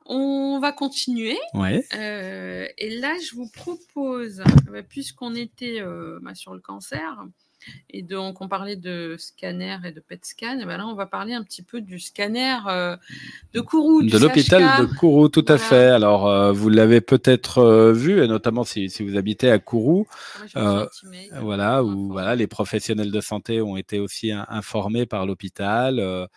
[0.04, 1.38] On va continuer.
[1.54, 4.42] et là, je vous propose,
[4.88, 5.82] puisqu'on était
[6.22, 7.26] bah, sur le cancer,
[7.90, 10.58] et donc, on parlait de scanner et de PET scan.
[10.60, 12.96] Et ben là, on va parler un petit peu du scanner euh,
[13.54, 14.02] de Kourou.
[14.02, 15.86] De l'hôpital de Kourou, tout à fait.
[15.86, 20.06] Alors, euh, vous l'avez peut-être euh, vu, et notamment si, si, vous habitez à Kourou.
[20.54, 20.86] Ah,
[21.40, 26.28] voilà, où voilà, les professionnels de santé ont été aussi informés par l'hôpital.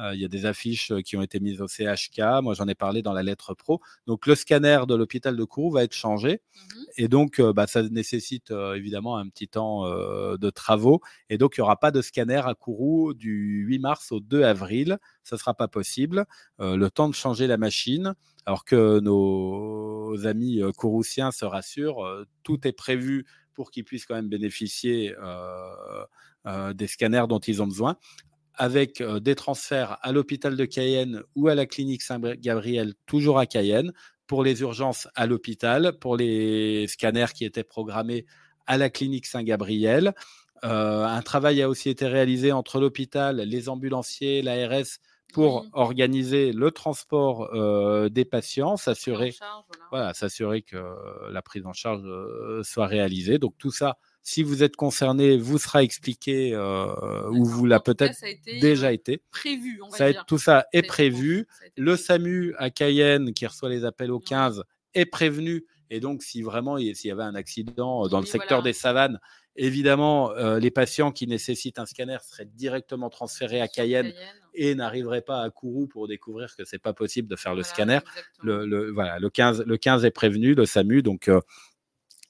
[0.00, 2.42] Euh, il y a des affiches euh, qui ont été mises au CHK.
[2.42, 3.80] Moi, j'en ai parlé dans la lettre pro.
[4.06, 6.40] Donc, le scanner de l'hôpital de Kourou va être changé.
[6.54, 11.00] Mmh et donc, euh, bah, ça nécessite évidemment un petit temps de travaux.
[11.28, 14.42] Et donc, il n'y aura pas de scanner à Kourou du 8 mars au 2
[14.42, 14.98] avril.
[15.22, 16.26] Ça ne sera pas possible.
[16.58, 18.14] le temps de changer la machine.
[18.44, 22.04] Alors que nos amis kouroussiens se rassurent,
[22.42, 25.14] tout est prévu pour qu'ils puissent quand même bénéficier
[26.74, 27.96] des scanners dont ils ont besoin
[28.60, 33.46] avec euh, des transferts à l'hôpital de Cayenne ou à la clinique Saint-Gabriel, toujours à
[33.46, 33.90] Cayenne,
[34.26, 38.26] pour les urgences à l'hôpital, pour les scanners qui étaient programmés
[38.66, 40.12] à la clinique Saint-Gabriel.
[40.62, 44.98] Euh, un travail a aussi été réalisé entre l'hôpital, les ambulanciers, l'ARS
[45.32, 49.34] pour organiser le transport euh, des patients, s'assurer
[49.90, 50.12] voilà.
[50.12, 50.76] s'assurer que
[51.30, 52.02] la prise en charge
[52.62, 53.38] soit réalisée.
[53.38, 58.18] Donc tout ça si vous êtes concerné, vous sera expliqué euh, ou vous l'a peut-être
[58.60, 59.22] déjà euh, été.
[59.30, 60.24] Prévu, on va ça, dire.
[60.26, 61.46] Tout ça est prévu.
[61.76, 64.64] Le SAMU à Cayenne, qui reçoit les appels au 15,
[64.94, 68.72] est prévenu Et donc, si vraiment s'il y avait un accident dans le secteur des
[68.72, 69.18] savanes,
[69.56, 74.12] évidemment, les patients qui nécessitent un scanner seraient directement transférés à Cayenne,
[74.54, 78.00] et n'arriveraient pas à Kourou pour découvrir que c'est pas possible de faire le scanner.
[78.42, 81.30] Le, voilà, le 15, le 15 est prévenu, le SAMU, donc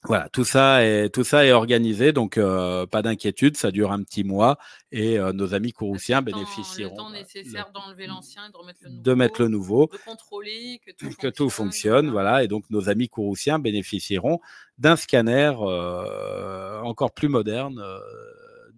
[0.05, 4.03] voilà, tout ça est tout ça est organisé, donc euh, pas d'inquiétude, ça dure un
[4.03, 4.57] petit mois
[4.93, 6.95] et euh, nos amis couroussiens bénéficieront.
[6.95, 9.03] Le temps nécessaire d'enlever l'ancien et de remettre le nouveau.
[9.03, 9.91] De mettre le nouveau.
[9.93, 11.33] De contrôler que tout que fonctionne.
[11.33, 12.43] Tout fonctionne voilà.
[12.43, 14.41] et donc nos amis couroussiens bénéficieront
[14.79, 17.85] d'un scanner euh, encore plus moderne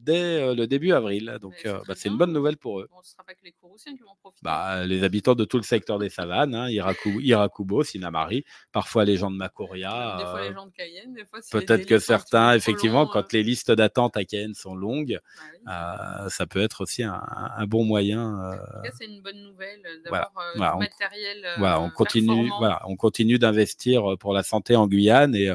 [0.03, 1.39] dès le début avril.
[1.41, 2.89] Donc, bah, c'est une bonne nouvelle pour eux.
[2.91, 4.41] ce ne sera pas que les Courroussiens qui vont profiter.
[4.43, 9.31] Bah, les habitants de tout le secteur des savanes, hein, Irakubo, Sinamari, parfois les gens
[9.31, 10.17] de Macoria.
[10.19, 13.71] Des fois les gens de Cayenne, des fois Peut-être que certains, effectivement, quand les listes
[13.71, 15.21] d'attente à Cayenne sont longues,
[15.65, 18.35] bah ça peut être aussi un, bon moyen.
[18.35, 20.33] En tout cas, c'est une bonne nouvelle d'avoir
[20.79, 21.47] matériel.
[21.59, 25.53] Voilà, on continue, voilà, on continue d'investir pour la santé en Guyane et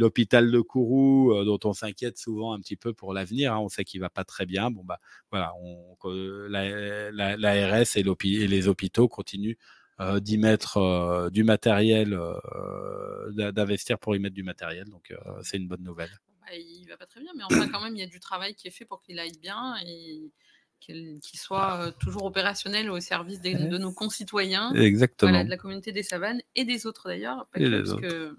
[0.00, 3.52] l'hôpital de Kourou, euh, dont on s'inquiète souvent un petit peu pour l'avenir.
[3.52, 4.70] Hein, on sait qu'il va pas très bien.
[4.70, 4.98] Bon bah
[5.30, 5.96] voilà, on,
[6.48, 9.56] l'ARS et, et, les hôpitaux continuent
[10.00, 12.18] euh, d'y mettre euh, du matériel,
[13.36, 14.88] d'investir pour y mettre du matériel.
[14.88, 16.10] Donc c'est une bonne nouvelle.
[16.40, 18.54] Bah, il va pas très bien, mais enfin quand même il y a du travail
[18.54, 20.32] qui est fait pour qu'il aille bien et
[20.80, 25.44] qu'il soit toujours opérationnel au service de nos concitoyens, Exactement.
[25.44, 28.34] de la communauté des savanes et des autres d'ailleurs, parce que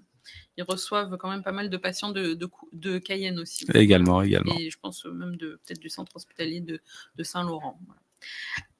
[0.56, 2.38] ils reçoivent quand même pas mal de patients de,
[2.72, 3.66] de, Cayenne aussi.
[3.74, 4.56] Également, également.
[4.58, 6.80] Et je pense même de peut-être du centre hospitalier de,
[7.16, 7.78] de Saint-Laurent.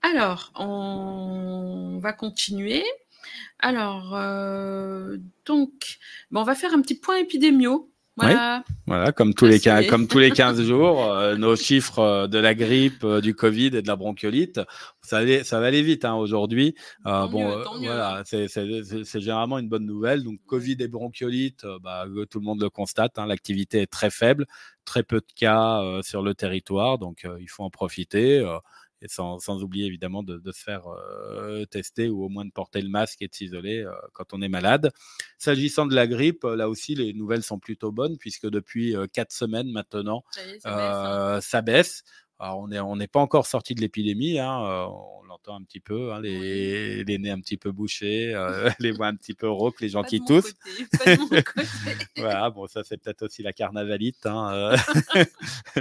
[0.03, 2.85] Alors, on va continuer.
[3.59, 5.99] Alors, euh, donc,
[6.33, 8.63] on va faire un petit point épidémio voilà.
[8.87, 9.59] voilà, comme tous, les,
[9.89, 13.69] comme tous les 15 jours, euh, nos chiffres euh, de la grippe, euh, du Covid
[13.69, 14.61] et de la bronchiolite,
[15.01, 16.75] ça, ça va aller vite hein, aujourd'hui.
[17.05, 20.23] bon, voilà, c'est généralement une bonne nouvelle.
[20.25, 24.47] Donc, Covid et bronchiolite, bah, tout le monde le constate, hein, l'activité est très faible,
[24.85, 28.45] très peu de cas sur le territoire, donc il faut en profiter
[29.03, 32.89] et sans, oublier évidemment de, se faire euh, tester ou au moins de porter le
[32.89, 34.93] masque et de s'isoler euh, quand on est malade.
[35.39, 39.33] S'agissant de la grippe, là aussi, les nouvelles sont plutôt bonnes puisque depuis euh, quatre
[39.33, 40.25] semaines maintenant,
[40.65, 41.41] hein.
[41.43, 42.05] ça baisse.
[42.43, 45.79] Alors, on n'est on pas encore sorti de l'épidémie, hein, euh, on l'entend un petit
[45.79, 49.49] peu, hein, les, les, nez un petit peu bouchés, euh, les voix un petit peu
[49.49, 50.53] rauques, les gens qui toussent.
[52.17, 54.77] voilà, bon, ça c'est peut-être aussi la carnavalite, hein, euh,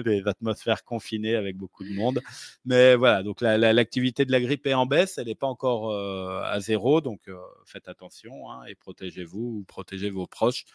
[0.06, 2.22] les atmosphères confinées avec beaucoup de monde.
[2.64, 5.92] Mais voilà, donc l'activité de la grippe est en baisse, elle n'est pas encore
[6.46, 7.22] à zéro, donc
[7.66, 10.66] faites attention et protégez-vous ou protégez vos proches.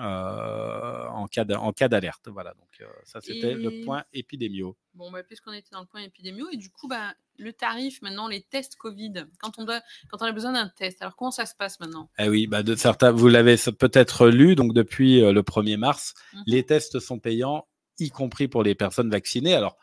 [0.00, 2.28] Euh, en cas d'alerte.
[2.28, 4.76] Voilà, donc euh, ça c'était le point épidémio.
[4.94, 8.28] Bon, bah, puisqu'on était dans le point épidémio, et du coup, bah, le tarif maintenant,
[8.28, 11.46] les tests Covid, quand on, doit, quand on a besoin d'un test, alors comment ça
[11.46, 12.10] se passe maintenant?
[12.18, 16.14] Eh oui, bah, de certains, vous l'avez peut-être lu, donc depuis euh, le 1er mars,
[16.32, 17.66] mmh les tests sont payants,
[17.98, 19.54] y compris pour les personnes vaccinées.
[19.54, 19.76] Alors,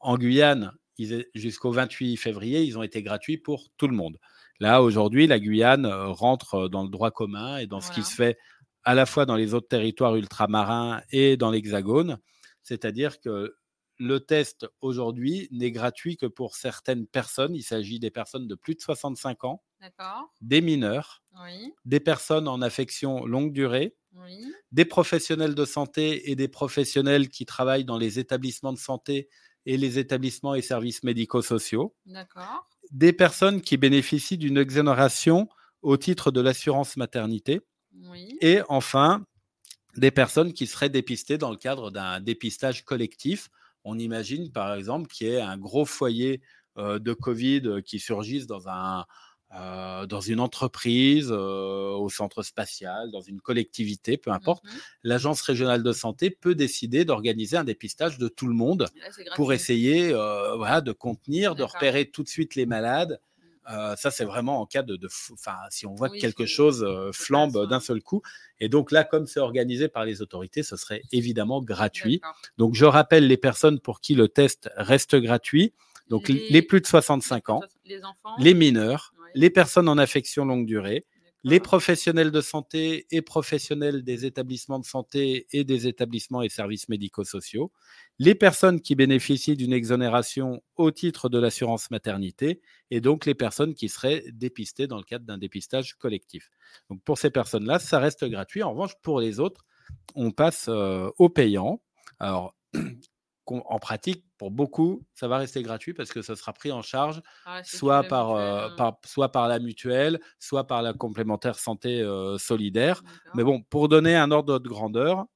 [0.00, 0.72] en Guyane,
[1.34, 4.18] jusqu'au 28 février, ils ont été gratuits pour tout le monde.
[4.60, 8.38] Là, aujourd'hui, la Guyane rentre dans le droit commun et dans ce qui se fait
[8.84, 12.18] à la fois dans les autres territoires ultramarins et dans l'Hexagone.
[12.62, 13.56] C'est-à-dire que
[13.98, 17.54] le test aujourd'hui n'est gratuit que pour certaines personnes.
[17.54, 19.62] Il s'agit des personnes de plus de 65 ans,
[20.40, 21.22] des mineurs,
[21.84, 23.94] des personnes en affection longue durée,
[24.72, 29.28] des professionnels de santé et des professionnels qui travaillent dans les établissements de santé
[29.66, 31.94] et les établissements et services médico-sociaux,
[32.90, 35.48] des personnes qui bénéficient d'une exonération
[35.82, 37.60] au titre de l'assurance maternité,
[38.40, 39.24] et enfin,
[39.96, 43.50] des personnes qui seraient dépistées dans le cadre d'un dépistage collectif.
[43.84, 46.40] On imagine par exemple qu'il y ait un gros foyer
[46.78, 49.04] euh, de Covid euh, qui surgisse dans, un,
[49.54, 54.64] euh, dans une entreprise, au centre spatial, dans une collectivité, peu importe.
[54.64, 54.70] Mmh
[55.04, 58.86] L'agence régionale de santé peut décider d'organiser un dépistage de tout le monde
[59.36, 63.20] pour essayer voilà, de contenir, de repérer tout de suite les malades
[63.70, 64.98] euh, ça, c'est vraiment en cas de,
[65.32, 68.22] enfin, si on voit que quelque chose euh, flambe d'un seul coup.
[68.60, 72.20] Et donc là, comme c'est organisé par les autorités, ce serait évidemment gratuit.
[72.58, 75.72] Donc je rappelle les personnes pour qui le test reste gratuit.
[76.08, 77.60] Donc les, plus de 65 ans,
[78.38, 81.06] les, mineurs, les personnes en affection longue durée,
[81.44, 86.88] les professionnels de santé et professionnels des établissements de santé et des établissements et services
[86.88, 87.72] médico-sociaux,
[88.18, 93.74] les personnes qui bénéficient d'une exonération au titre de l'assurance maternité et donc les personnes
[93.74, 96.50] qui seraient dépistées dans le cadre d'un dépistage collectif.
[96.90, 98.62] Donc pour ces personnes-là, ça reste gratuit.
[98.62, 99.64] En revanche, pour les autres,
[100.14, 101.82] on passe euh, au payant.
[102.20, 102.54] Alors,
[103.46, 107.22] en pratique, pour beaucoup, ça va rester gratuit parce que ça sera pris en charge
[107.44, 108.74] ah, soit, par, euh, hein.
[108.76, 113.02] par, soit par la mutuelle, soit par la complémentaire santé euh, solidaire.
[113.34, 115.26] Mais bon, pour donner un ordre de grandeur,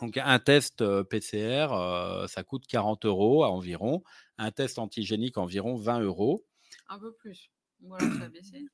[0.00, 1.68] donc un test euh, PCR,
[2.28, 4.02] ça coûte 40 euros environ.
[4.36, 6.44] Un test antigénique, environ 20 euros.
[6.88, 7.50] Un peu plus.
[7.80, 8.64] Voilà, ça a baissé.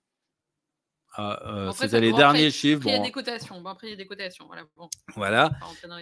[1.18, 2.80] Euh, C'était les derniers chiffres.
[2.80, 3.60] Après, il y a des cotations.
[3.60, 4.46] Bon, après, il y a des cotations.
[4.46, 4.64] Voilà.
[5.14, 5.50] voilà.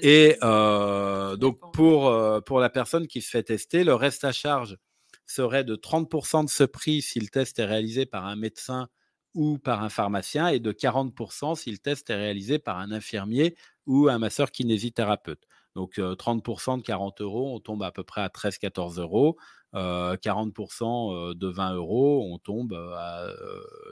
[0.02, 4.32] Et euh, donc, pour, euh, pour la personne qui se fait tester, le reste à
[4.32, 4.78] charge
[5.26, 8.88] serait de 30% de ce prix si le test est réalisé par un médecin
[9.34, 13.56] ou par un pharmacien et de 40% si le test est réalisé par un infirmier
[13.86, 15.46] ou un masseur kinésithérapeute.
[15.74, 19.38] Donc 30% de 40 euros, on tombe à peu près à 13-14 euros.
[19.74, 23.28] 40% de 20 euros, on tombe à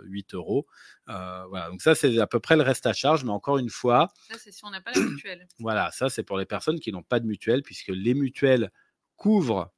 [0.04, 0.66] 8 euros.
[1.06, 4.08] voilà, donc ça, c'est à peu près le reste à charge, mais encore une fois.
[4.30, 5.46] Ça, c'est si on n'a pas la mutuelle.
[5.58, 8.70] Voilà, ça, c'est pour les personnes qui n'ont pas de mutuelle, puisque les mutuelles
[9.16, 9.72] couvrent,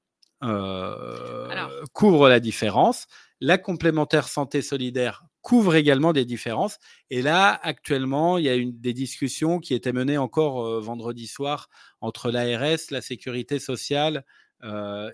[1.92, 3.06] couvrent la différence.
[3.40, 6.78] La complémentaire santé solidaire couvre également des différences.
[7.10, 11.68] Et là, actuellement, il y a une, des discussions qui étaient menées encore vendredi soir
[12.00, 14.41] entre l'ARS, la sécurité sociale euh,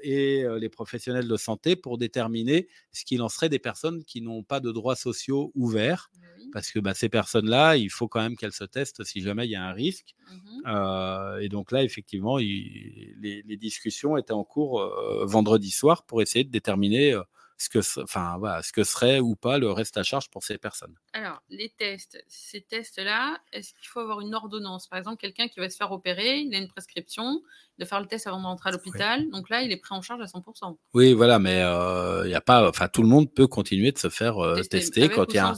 [0.02, 4.20] et euh, les professionnels de santé pour déterminer ce qu'il en serait des personnes qui
[4.20, 6.10] n'ont pas de droits sociaux ouverts.
[6.14, 9.46] Bah Parce que bah, ces personnes-là, il faut quand même qu'elles se testent si jamais
[9.46, 10.14] il y a un risque.
[10.30, 14.84] Mmh euh, et donc là, effectivement, les, les, discussions étaient en cours
[15.24, 17.18] vendredi soir pour essayer de déterminer
[17.58, 20.58] ce que, enfin, voilà, ce que serait ou pas le reste à charge pour ces
[20.58, 20.94] personnes.
[21.12, 24.86] Alors, les tests, ces tests-là, est-ce qu'il faut avoir une ordonnance?
[24.86, 27.42] Par exemple, quelqu'un qui va se faire opérer, il a une prescription
[27.78, 30.20] de faire le test avant d'entrer à l'hôpital, donc là, il est pris en charge
[30.20, 30.76] à 100%.
[30.94, 34.08] Oui, voilà, mais euh, il a pas, enfin, tout le monde peut continuer de se
[34.08, 35.52] faire euh, tester, quand il y a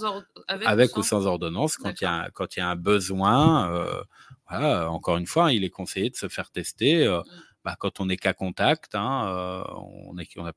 [0.49, 1.27] avec, ou sans?
[1.27, 3.71] ordonnance, quand il y a quand il y a un besoin.
[3.75, 4.03] Euh,
[4.49, 7.07] voilà, encore une fois, il est conseillé de se faire tester.
[7.07, 7.23] Mmh.
[7.65, 9.65] Bah, quand on est cas contact, hein,
[10.09, 10.53] on est, on a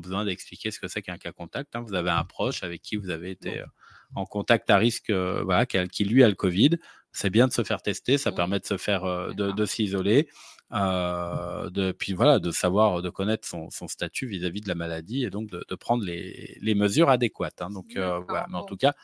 [0.00, 1.74] plus besoin d'expliquer ce que c'est qu'un cas contact.
[1.76, 1.84] Hein.
[1.86, 3.66] Vous avez un proche avec qui vous avez été euh,
[4.14, 6.78] en contact à risque, euh, voilà, qui, lui a le Covid.
[7.12, 10.28] C'est bien de se faire tester, ça permet de se faire, euh, de, s'isoler.
[10.70, 15.50] de, puis voilà, de savoir, de connaître son, statut vis-à-vis de la maladie et donc
[15.50, 17.60] de, prendre les, mesures adéquates.
[17.60, 17.70] Hein.
[17.70, 18.94] Donc voilà, mais en tout cas,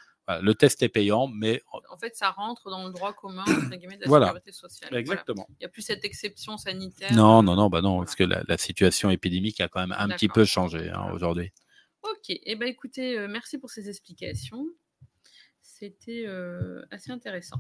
[0.43, 1.63] le test est payant, mais.
[1.91, 4.95] En fait, ça rentre dans le droit commun de la sécurité sociale.
[4.95, 5.47] Exactement.
[5.51, 7.13] Il n'y a plus cette exception sanitaire.
[7.13, 10.29] Non, non, non, bah non, parce que la, situation épidémique a quand même un petit
[10.29, 11.53] peu changé hein, aujourd'hui.
[12.03, 14.67] Ok, et eh ben, écoutez, euh, merci pour ces explications.
[15.63, 17.59] C'était euh, assez intéressant.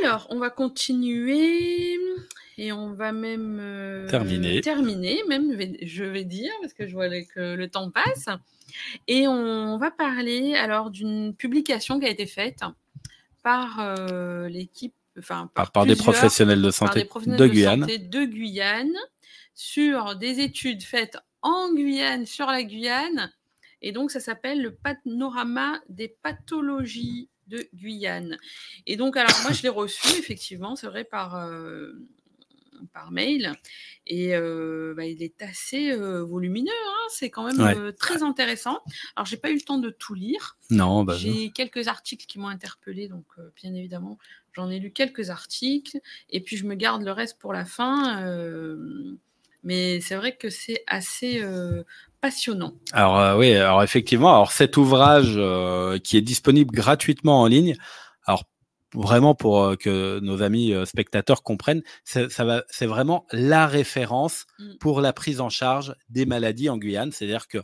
[0.00, 1.98] Alors, on va continuer
[2.58, 4.60] et on va même euh, terminer.
[4.60, 8.28] terminer, même je vais dire, parce que je vois que le temps passe.
[9.06, 12.60] Et on va parler alors d'une publication qui a été faite
[13.42, 17.86] par euh, l'équipe, enfin par, des professionnels de santé, de, Guyane.
[17.86, 18.96] de Guyane
[19.54, 23.32] sur des études faites en Guyane sur la Guyane.
[23.82, 28.38] Et donc ça s'appelle le panorama des pathologies de Guyane.
[28.86, 31.92] Et donc, alors moi, je l'ai reçu, effectivement, c'est vrai, par, euh,
[32.92, 33.52] par mail.
[34.06, 38.80] Et euh, bah, il est assez euh, volumineux, hein, c'est quand même très intéressant.
[39.16, 40.56] Alors, j'ai pas eu le temps de tout lire.
[40.70, 43.24] Non, bah j'ai quelques articles qui m'ont interpellé, donc
[43.56, 44.18] bien évidemment,
[44.52, 45.98] j'en ai lu quelques articles.
[46.30, 48.24] Et puis, je me garde le reste pour la fin.
[49.62, 51.42] mais c'est vrai que c'est assez
[52.20, 52.74] passionnant.
[52.92, 57.76] Alors euh, oui, alors effectivement, alors cet ouvrage euh, qui est disponible gratuitement en ligne,
[58.94, 64.76] vraiment pour euh, que nos amis spectateurs comprennent, ça va, c'est vraiment la référence mm.
[64.78, 67.12] pour la prise en charge des maladies en Guyane.
[67.12, 67.58] C'est-à-dire que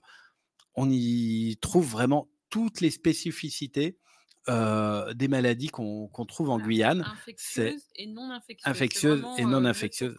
[0.75, 3.99] on y trouve vraiment toutes les spécificités
[4.49, 7.01] des maladies qu'on trouve en Guyane.
[7.01, 8.71] Infectieuses et non infectieuses.
[8.71, 10.17] Infectieuses et non infectieuses.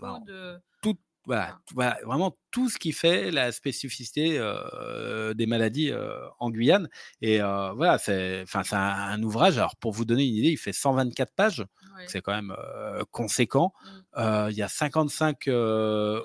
[0.81, 1.59] Toutes voilà,
[2.05, 4.39] vraiment tout ce qui fait la spécificité
[5.35, 5.91] des maladies
[6.39, 6.87] en Guyane.
[7.21, 9.57] Et voilà, c'est c'est un, ouvrage.
[9.57, 11.65] Alors pour vous donner une idée, il fait 124 pages.
[12.07, 12.55] C'est quand même
[13.11, 13.73] conséquent.
[14.15, 14.47] Mmh.
[14.51, 15.49] il y a 55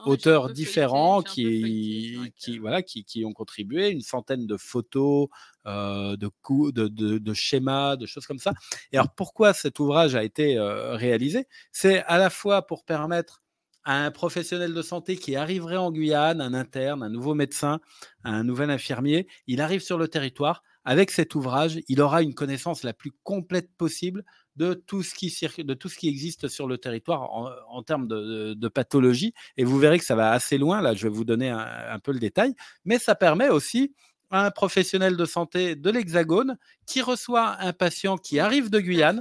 [0.07, 5.29] auteurs différents qui qui voilà qui, qui, ont contribué, une centaine de photos,
[5.67, 8.53] de, coups, de, de, de, schémas, de choses comme ça.
[8.93, 11.49] Et alors pourquoi cet ouvrage a été réalisé?
[11.73, 13.43] C'est à la fois pour permettre
[13.85, 17.80] à un professionnel de santé qui arriverait en Guyane, un interne, un nouveau médecin,
[18.24, 20.62] un nouvel infirmier, il arrive sur le territoire.
[20.85, 24.24] Avec cet ouvrage, il aura une connaissance la plus complète possible
[24.57, 28.68] de tout ce qui, de tout ce qui existe sur le territoire en, termes de,
[28.68, 29.33] pathologie.
[29.57, 30.83] Et vous verrez que ça va assez loin.
[30.83, 32.55] Là, je vais vous donner un, peu le détail.
[32.85, 33.95] Mais ça permet aussi
[34.30, 39.20] à un professionnel de santé de l'Hexagone qui reçoit un patient qui arrive de Guyane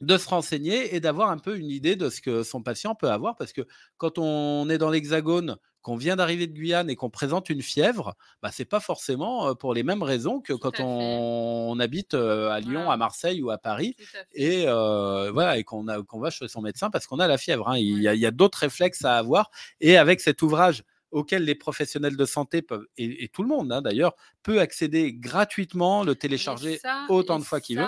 [0.00, 3.10] de se renseigner et d'avoir un peu une idée de ce que son patient peut
[3.10, 3.36] avoir.
[3.36, 3.62] Parce que
[3.96, 8.14] quand on est dans l'Hexagone, qu'on vient d'arriver de Guyane et qu'on présente une fièvre,
[8.42, 12.90] bah, ce n'est pas forcément pour les mêmes raisons que quand on, habite à Lyon,
[12.90, 13.94] à Marseille ou à Paris
[14.32, 17.68] et, voilà, et qu'on va chez son médecin parce qu'on a la fièvre.
[17.68, 17.76] Hein.
[17.76, 19.50] Il y a, a d'autres réflexes à avoir.
[19.80, 20.84] Et avec cet ouvrage
[21.14, 26.02] auquel les professionnels de santé peuvent, et, tout le monde hein, d'ailleurs, peut accéder gratuitement,
[26.02, 27.86] le télécharger autant de fois qu'il veut.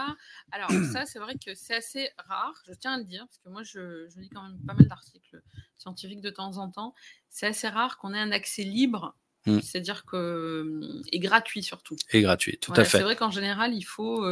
[0.53, 3.49] Alors ça, c'est vrai que c'est assez rare, je tiens à le dire, parce que
[3.49, 5.43] moi, je, lis quand même pas mal d'articles
[5.77, 6.95] scientifiques de temps en temps.
[7.29, 9.17] C'est assez rare qu'on ait un accès libre
[9.47, 9.61] mmh.
[9.61, 10.63] C'est-à-dire que.
[10.63, 11.97] Mmh, et gratuit surtout.
[12.13, 12.99] Et gratuit, tout à fait.
[12.99, 14.25] C'est vrai qu'en général, il faut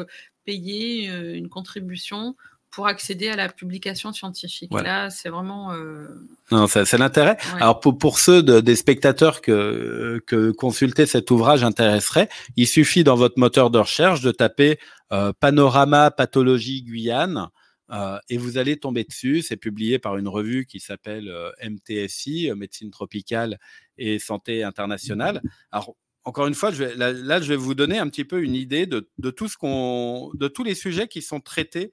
[0.45, 2.37] payer une contribution
[2.75, 4.73] pour accéder à la publication scientifique.
[4.73, 5.73] Là, c'est vraiment.
[5.73, 6.09] Euh,
[6.51, 7.37] non, c'est l'intérêt.
[7.61, 13.17] Alors pour, pour ceux des spectateurs que, que consulter cet ouvrage intéresserait, il suffit dans
[13.17, 14.79] votre moteur de recherche de taper
[15.13, 17.49] euh, Panorama Pathologie Guyane.
[17.91, 19.43] Euh, et vous allez tomber dessus.
[19.43, 21.31] C'est publié par une revue qui s'appelle
[21.63, 23.59] MTSI, Médecine tropicale
[23.99, 25.43] et santé internationale.
[25.71, 25.95] Alors,
[26.25, 28.87] encore une fois, je vais, là, je vais vous donner un petit peu une idée
[28.87, 31.93] de, de tout ce qu'on, de tous les sujets qui sont traités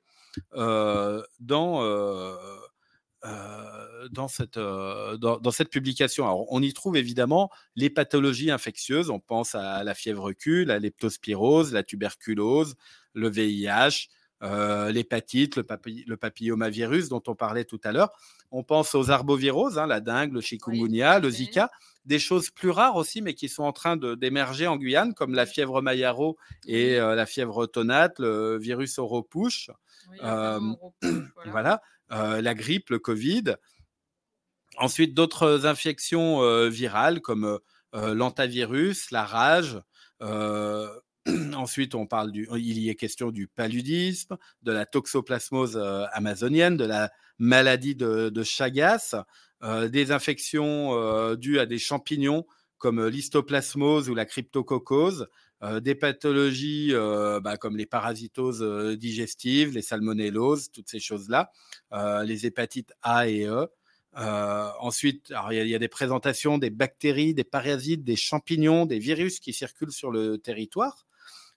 [0.53, 1.23] dans,
[4.11, 6.25] dans, cette, dans, cette publication.
[6.25, 9.09] Alors, on y trouve évidemment les pathologies infectieuses.
[9.09, 12.75] On pense à la fièvre Q, la leptospirose, la tuberculose,
[13.13, 14.09] le VIH,
[14.41, 18.11] l'hépatite, le, papillomavirus dont on parlait tout à l'heure.
[18.51, 21.69] On pense aux arboviroses, hein, la dengue, le chikungunya, le Zika
[22.05, 25.45] des choses plus rares aussi, mais qui sont en train d'émerger en Guyane, comme la
[25.45, 26.37] fièvre Mayaro
[26.67, 29.69] et la fièvre autonate, le virus Oropouche.
[30.21, 33.55] voilà, la grippe, le Covid.
[34.77, 37.59] Ensuite, d'autres infections virales comme
[37.93, 39.79] l'antavirus, la rage.
[41.53, 45.77] Ensuite, on parle du, il y est question du paludisme, de la toxoplasmose
[46.13, 49.15] amazonienne, de la maladie de, Chagas,
[49.63, 52.45] des infections dues à des champignons
[52.81, 55.27] comme l'histoplasmose ou la cryptococose,
[55.81, 56.93] des pathologies
[57.43, 58.63] bah, comme les parasitoses
[58.97, 61.51] digestives, les salmonelloses, toutes ces choses-là,
[62.25, 63.67] les hépatites A et E.
[64.15, 69.53] ensuite, il y, a des présentations des bactéries, des parasites, des champignons, des virus qui
[69.53, 71.05] circulent sur le territoire.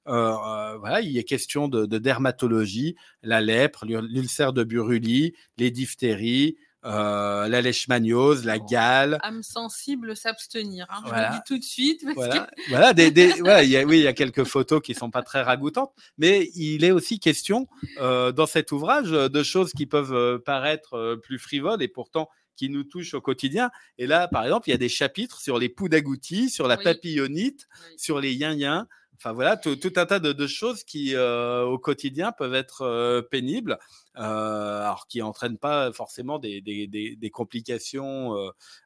[0.05, 7.49] voilà, il est question de, de dermatologie, la lèpre, l'ulcère de Buruli, les diphtéries, euh,
[7.49, 9.18] la leishmaniose, la gale.
[9.22, 10.87] Âme sensible, s'abstenir.
[10.91, 12.05] Hein, je le dis tout de suite.
[12.14, 15.11] voilà, voilà, des, des, voilà y a, oui, il y a quelques photos qui sont
[15.11, 17.66] pas très ragoûtantes, mais il est aussi question
[18.01, 22.28] euh, dans cet ouvrage de choses qui peuvent euh, paraître euh, plus frivoles et pourtant
[22.57, 23.70] qui nous touchent au quotidien.
[23.99, 26.76] Et là, par exemple, il y a des chapitres sur les poux d'agoutis, sur la
[26.76, 27.66] papillonite,
[27.97, 28.87] sur les yin-yin.
[29.25, 33.79] Enfin voilà, tout, un tas de, choses qui euh, au quotidien peuvent être euh, pénibles,
[34.18, 38.35] euh, alors qui n'entraînent pas forcément des, complications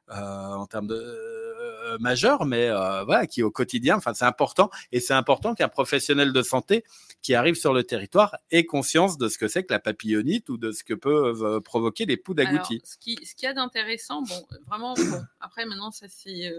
[0.07, 5.55] en termes de majeures, mais voilà, qui au quotidien, enfin c'est important et c'est important
[5.55, 6.85] qu'un professionnel de santé
[7.21, 10.55] qui arrive sur le territoire ait conscience de ce que c'est que la papillonite ou
[10.55, 12.81] de ce que peuvent provoquer les poux d'agoutis.
[12.85, 16.49] Ce qui, ce qui a d'intéressant, bon, vraiment, bon, après maintenant ça c'est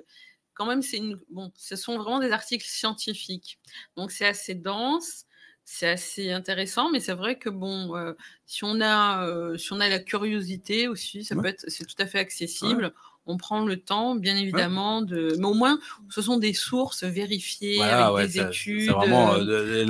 [0.60, 1.18] quand même, c'est une...
[1.30, 3.58] bon, ce sont vraiment des articles scientifiques.
[3.96, 5.24] Donc, c'est assez dense,
[5.64, 8.12] c'est assez intéressant, mais c'est vrai que bon, euh,
[8.44, 11.94] si, on a, euh, si on a la curiosité aussi, ça peut être, c'est tout
[11.98, 12.92] à fait accessible.
[13.24, 15.34] On prend le temps, bien évidemment, de.
[15.38, 15.78] Mais au moins,
[16.10, 18.84] ce sont des sources vérifiées avec des études.
[18.84, 19.84] C'est vraiment euh,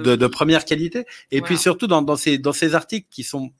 [0.00, 1.06] de, de, première qualité.
[1.30, 3.52] Et puis surtout dans, dans, ces, dans ces articles qui sont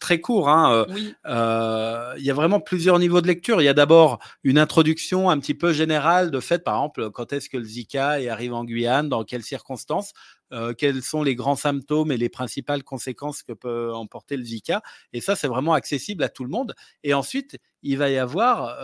[0.00, 0.48] très court.
[0.48, 0.84] Hein, euh,
[1.26, 3.60] euh, il y a vraiment plusieurs niveaux de lecture.
[3.60, 7.32] Il y a d'abord une introduction un petit peu générale de fait, par exemple, quand
[7.32, 10.12] est-ce que le Zika est arrivé en Guyane, dans quelles circonstances,
[10.52, 14.82] euh, quels sont les grands symptômes et les principales conséquences que peut emporter le Zika.
[15.12, 16.74] Et ça, c'est vraiment accessible à tout le monde.
[17.02, 18.76] Et ensuite, il va y avoir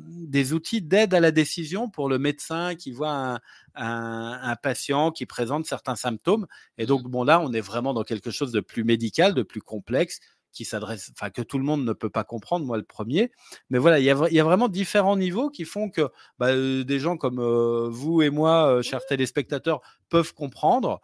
[0.00, 3.40] des outils d'aide à la décision pour le médecin qui voit un,
[3.74, 6.46] un, patient qui présente certains symptômes.
[6.78, 9.60] Et donc, bon, là, on est vraiment dans quelque chose de plus médical, de plus
[9.60, 10.20] complexe,
[10.52, 13.32] qui s'adresse, enfin que tout le monde ne peut pas comprendre, moi le premier.
[13.70, 16.84] Mais voilà, il y a, y a vraiment différents niveaux qui font que bah, euh,
[16.84, 21.00] des gens comme euh, vous et moi, euh, chers téléspectateurs, peuvent comprendre.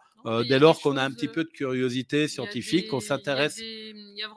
[0.47, 3.59] Dès lors qu'on a un petit peu de curiosité scientifique, qu'on s'intéresse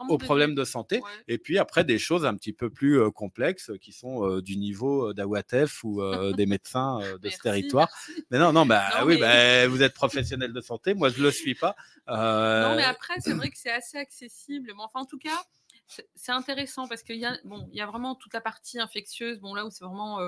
[0.08, 3.92] aux problèmes de santé, et puis après des choses un petit peu plus complexes qui
[3.92, 6.02] sont du niveau d'Awatef ou
[6.34, 7.88] des médecins de ce territoire.
[8.30, 11.54] Mais non, non, bah oui, bah, vous êtes professionnel de santé, moi je le suis
[11.54, 11.74] pas.
[12.08, 14.72] Non, mais après c'est vrai que c'est assez accessible.
[14.76, 15.42] Mais enfin, en tout cas,
[16.14, 19.40] c'est intéressant parce qu'il y a, bon, il y a vraiment toute la partie infectieuse,
[19.40, 20.20] bon là où c'est vraiment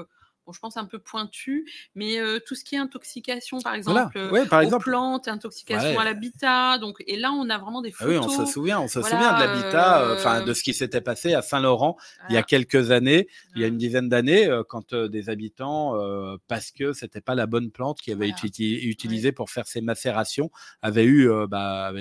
[0.46, 4.46] bon, je pense un peu pointu, mais tout ce qui est intoxication, par exemple, ouais,
[4.46, 4.88] par exemple.
[4.88, 6.78] aux plantes, intoxication à l'habitat.
[6.78, 8.14] Donc, et là, on a vraiment des photos.
[8.16, 11.00] Ah oui, on se souvient, on se souvient de l'habitat, enfin, de ce qui s'était
[11.00, 11.96] passé à Saint-Laurent
[12.28, 15.98] il y a quelques années, il y a une dizaine d'années, quand des habitants,
[16.48, 20.50] parce que c'était pas la bonne plante qui avait été utilisée pour faire ces macérations,
[20.82, 21.92] avaient eu bah,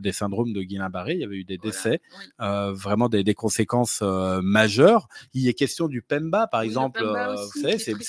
[0.00, 2.00] des syndromes de Guillain-Barré, il y avait eu des décès,
[2.38, 5.08] vraiment des, des conséquences majeures.
[5.34, 8.02] Il est question du Pemba, par exemple, vous savez,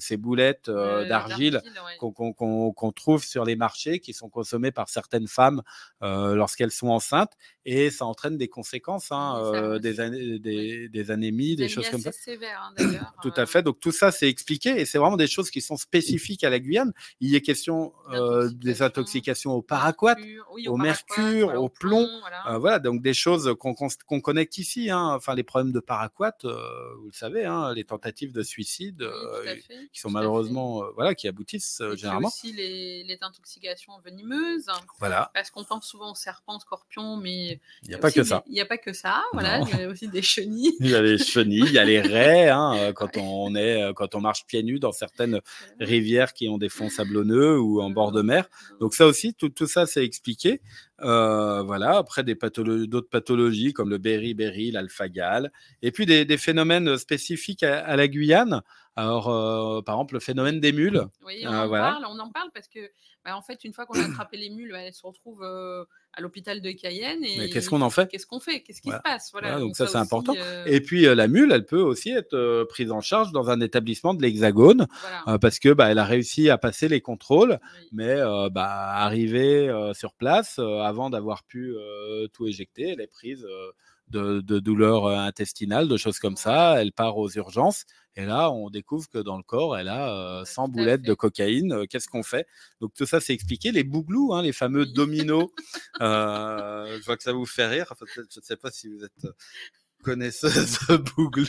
[0.00, 1.62] ces, boulettes d'argile
[1.98, 5.62] qu'on trouve sur les marchés, qui sont consommées par certaines femmes
[6.00, 7.32] lorsqu'elles sont enceintes,
[7.70, 10.38] et ça entraîne des conséquences, hein, des,
[10.88, 12.12] des, anémies, des, choses comme ça.
[12.12, 13.62] Sévères, hein, tout à fait.
[13.62, 16.60] Donc tout ça, c'est expliqué, et c'est vraiment des choses qui sont spécifiques à la
[16.60, 16.92] Guyane.
[17.20, 17.92] Il y a question
[18.52, 20.16] des intoxications au paraquat,
[20.66, 22.08] au, mercure, au plomb,
[22.58, 22.78] voilà.
[22.78, 24.90] donc des choses qu'on connecte ici.
[24.90, 25.14] Hein.
[25.14, 29.56] Enfin, les problèmes de paraquat, vous le savez, hein, les tentatives de suicide euh,
[29.92, 32.28] qui sont malheureusement, euh, voilà, qui aboutissent euh, généralement.
[32.28, 34.66] aussi les, les, intoxications venimeuses.
[34.98, 35.30] Voilà.
[35.34, 38.42] Parce qu'on pense souvent aux serpents, scorpions, mais il n'y a, pas que ça.
[38.46, 39.22] Il n'y a pas que ça.
[39.32, 40.74] Voilà, il y a aussi des chenilles.
[40.80, 42.48] il y a les chenilles, il y a les raies.
[42.48, 45.40] Hein, quand on est, quand on marche pieds nus dans certaines
[45.80, 48.48] rivières qui ont des fonds sablonneux ou en bord de mer.
[48.80, 50.60] Donc ça aussi, tout, tout ça, c'est expliqué.
[51.00, 57.62] Euh, voilà, après des d'autres pathologies comme le beriberi, l'alpha-gal, et puis des, phénomènes spécifiques
[57.62, 58.62] à, la Guyane.
[58.96, 61.04] Alors, euh, par exemple, le phénomène des mules.
[61.24, 62.80] Oui, on, euh, en, parle, on en parle parce que,
[63.24, 65.44] bah, en fait, une fois qu'on a attrapé les mules, bah, elles se retrouvent
[66.18, 67.22] à l'hôpital de Cayenne.
[67.22, 68.08] Et qu'est-ce qu'on en fait?
[68.08, 68.60] Qu'est-ce qu'on fait?
[68.62, 69.30] Qu'est-ce qui se passe?
[69.32, 70.34] Voilà, donc, ça, c'est important.
[70.66, 74.22] Et puis la mule, elle peut aussi être prise en charge dans un établissement de
[74.22, 74.86] l'Hexagone
[75.40, 77.58] parce que bah, elle a réussi à passer les contrôles,
[77.92, 78.16] mais
[78.50, 81.74] bah, arriver sur place avant d'avoir pu
[82.32, 83.46] tout éjecter, elle est prise
[84.10, 86.80] de, douleurs intestinales, de choses comme ça.
[86.80, 87.84] Elle part aux urgences.
[88.16, 91.86] Et là, on découvre que dans le corps, elle a 100 boulettes de cocaïne.
[91.86, 92.46] Qu'est-ce qu'on fait?
[92.80, 93.70] Donc tout ça, c'est expliqué.
[93.70, 95.48] Les bouglous, hein, les fameux dominos.
[96.00, 97.92] je vois que ça vous fait rire.
[98.14, 99.26] je ne sais pas si vous êtes
[100.08, 101.44] connaisseuse de Bouglou.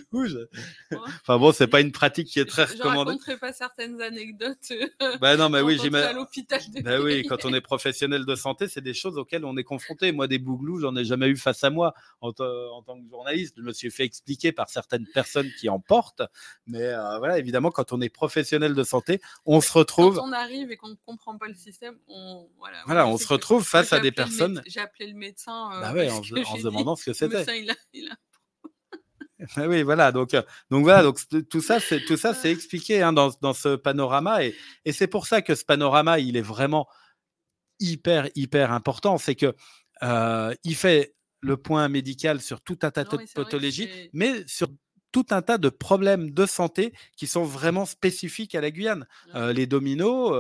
[1.22, 3.12] Enfin bon, c'est pas une pratique qui est très recommandée.
[3.12, 4.74] Je raconterai pas certaines anecdotes.
[5.22, 6.26] Bah non, mais oui, j'imagine.
[6.84, 10.12] Bah oui, quand on est professionnel de santé, c'est des choses auxquelles on est confronté.
[10.12, 13.56] Moi, des Bouglous, j'en ai jamais eu face à moi en, en, tant que journaliste.
[13.58, 16.22] Je me suis fait expliquer par certaines personnes qui en portent.
[16.68, 20.18] Mais euh, voilà, évidemment, quand on est professionnel de santé, on se retrouve.
[20.18, 22.78] Quand on arrive et qu'on ne comprend pas le système, on voilà.
[22.86, 24.62] Voilà, on se retrouve face à des personnes.
[24.68, 25.72] J'ai appelé le médecin.
[25.74, 27.46] Euh, bah ouais, en, se demandant ce que c'était.
[29.58, 30.12] Oui, voilà.
[30.12, 31.04] Donc, euh, donc voilà.
[31.04, 31.20] Donc
[31.50, 35.08] tout ça, c'est tout ça, c'est expliqué hein, dans, dans, ce panorama, et, et c'est
[35.08, 36.88] pour ça que ce panorama, il est vraiment
[37.80, 39.18] hyper, hyper important.
[39.18, 39.56] C'est que
[40.04, 44.68] euh, il fait le point médical sur tout un tas de pathologies, mais sur
[45.12, 49.08] tout un tas de problèmes de santé qui sont vraiment spécifiques à la Guyane.
[49.36, 50.32] Euh, les dominos,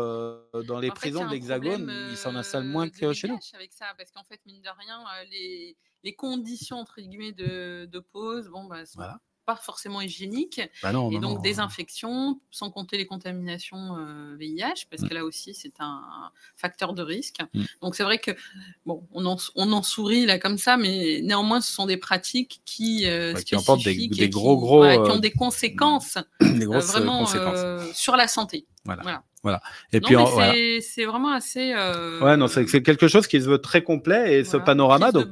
[0.68, 3.40] dans les prisons de l'Hexagone, ils s'en installent moins que chez nous.
[3.54, 8.00] Avec ça, parce qu'en fait, mine de rien, les, les conditions entre guillemets de, de
[8.00, 9.02] pause, bon, bah, sont
[9.50, 10.62] pas forcément hygiéniques.
[10.84, 13.96] Bah et donc des infections, sans compter les contaminations
[14.38, 15.10] VIH, euh, parce mmh.
[15.10, 16.02] que là aussi c'est un
[16.56, 17.40] facteur de risque.
[17.54, 17.64] Mmh.
[17.82, 18.32] Donc c'est vrai que
[18.86, 22.62] bon, on en, on en, sourit là comme ça, mais néanmoins ce sont des pratiques
[22.66, 27.20] qui euh, qui emportent des, des gros gros, qui ont des conséquences, des grosses vraiment
[27.20, 27.96] conséquences.
[27.96, 28.68] sur la santé.
[28.86, 29.24] Voilà.
[29.44, 29.62] voilà.
[29.92, 30.16] Et puis,
[30.82, 31.74] c'est vraiment assez.
[31.76, 32.20] Euh...
[32.22, 35.12] Ouais, non, c'est quelque chose qui se veut très complet et ce panorama.
[35.12, 35.28] Donc,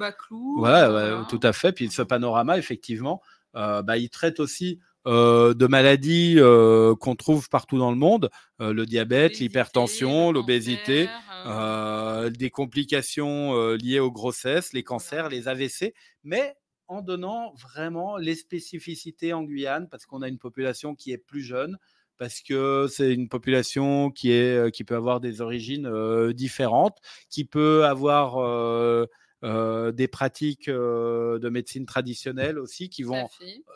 [0.57, 1.71] voilà, tout à fait.
[1.71, 7.47] Puis ce panorama, effectivement, euh, bah, il traite aussi euh, de maladies euh, qu'on trouve
[7.47, 8.29] partout dans le monde,
[8.59, 11.07] le diabète, l'hypertension, l'obésité,
[11.45, 15.93] des complications liées aux grossesses, les cancers, les AVC,
[16.23, 16.55] mais
[16.89, 21.41] en donnant vraiment les spécificités en Guyane, parce qu'on a une population qui est plus
[21.41, 21.77] jeune,
[22.17, 25.89] parce que c'est une population qui, est, qui peut avoir des origines
[26.33, 26.97] différentes,
[27.29, 29.07] qui peut avoir
[29.43, 33.27] des pratiques de médecine traditionnelle aussi qui vont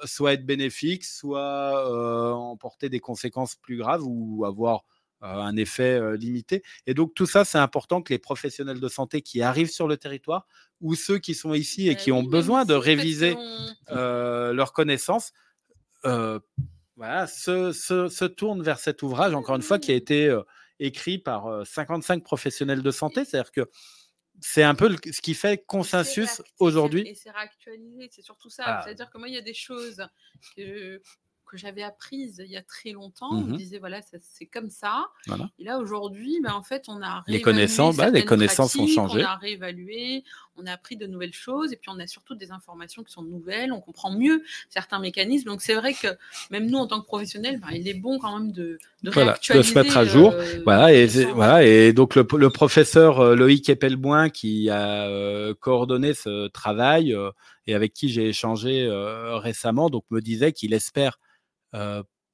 [0.05, 4.83] soit être bénéfiques, soit emporter des conséquences plus graves ou avoir
[5.21, 6.63] un effet limité.
[6.87, 9.97] Et donc tout ça, c'est important que les professionnels de santé qui arrivent sur le
[9.97, 10.47] territoire
[10.81, 13.35] ou ceux qui sont ici et bah qui ont besoin de réviser
[13.89, 15.31] leurs connaissances
[16.03, 20.35] voilà, se, se, tournent vers cet ouvrage, encore une fois, qui a été
[20.79, 23.25] écrit par 55 professionnels de santé.
[23.25, 23.69] C'est-à-dire que
[24.41, 27.07] c'est un peu ce qui fait consensus aujourd'hui.
[27.07, 28.63] Et c'est réactualisé, c'est surtout ça.
[28.65, 28.81] Ah.
[28.83, 30.05] C'est-à-dire que moi, il y a des choses
[30.57, 31.01] que,
[31.51, 33.29] que j'avais apprises il y a très longtemps.
[33.31, 35.05] On Mmh me disait, voilà, c'est comme ça.
[35.27, 35.49] Voilà.
[35.59, 38.87] Et là, aujourd'hui, ben, en fait, on a Les réévalué connaissances, bah, les connaissances ont
[38.87, 39.21] changé.
[39.21, 40.23] On a réévalué,
[40.55, 43.23] on a appris de nouvelles choses, et puis on a surtout des informations qui sont
[43.23, 43.71] nouvelles.
[43.73, 45.49] On comprend mieux certains mécanismes.
[45.49, 46.07] Donc, c'est vrai que
[46.49, 49.37] même nous, en tant que professionnels, ben, il est bon quand même de, de Voilà,
[49.53, 50.31] de se mettre à jour.
[50.33, 55.53] euh, Voilà, et, voilà, et donc le, le professeur euh, Loïc Epelboin qui a euh,
[55.59, 57.31] coordonné ce travail euh,
[57.67, 58.87] et avec qui j'ai échangé
[59.41, 61.19] récemment, donc me disait qu'il espère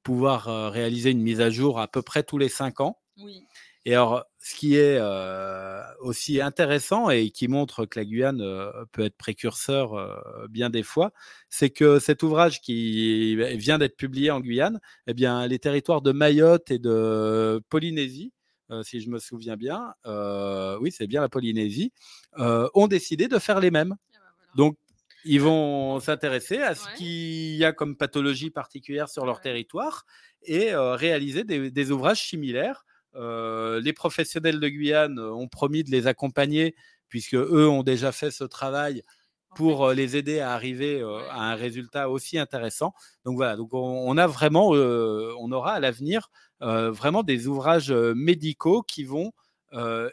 [0.08, 2.98] pouvoir euh, réaliser une mise à jour à peu près tous les cinq ans.
[3.18, 3.44] Oui.
[3.84, 8.70] Et alors, ce qui est euh, aussi intéressant et qui montre que la Guyane euh,
[8.92, 10.16] peut être précurseur euh,
[10.48, 11.12] bien des fois,
[11.50, 16.12] c'est que cet ouvrage qui vient d'être publié en Guyane, eh bien, les territoires de
[16.12, 18.32] Mayotte et de Polynésie,
[18.70, 21.92] euh, si je me souviens bien, euh, oui, c'est bien la Polynésie,
[22.38, 23.94] euh, ont décidé de faire les mêmes.
[23.98, 24.52] Ah voilà.
[24.56, 24.76] Donc,
[25.24, 26.94] ils vont s'intéresser à ce Ouais.
[26.94, 29.40] qu'il y a comme pathologie particulière sur leur Ouais.
[29.40, 30.04] territoire
[30.42, 32.84] et euh, réaliser des, des ouvrages similaires.
[33.14, 36.74] Euh, les professionnels de Guyane euh, ont promis de les accompagner
[37.08, 39.02] puisque eux ont déjà fait ce travail
[39.50, 42.92] En pour fait, les aider à arriver euh, à un résultat aussi intéressant.
[43.24, 46.30] Donc voilà, donc on, on a vraiment, euh, on aura à l'avenir
[46.62, 49.32] euh, vraiment des ouvrages médicaux qui vont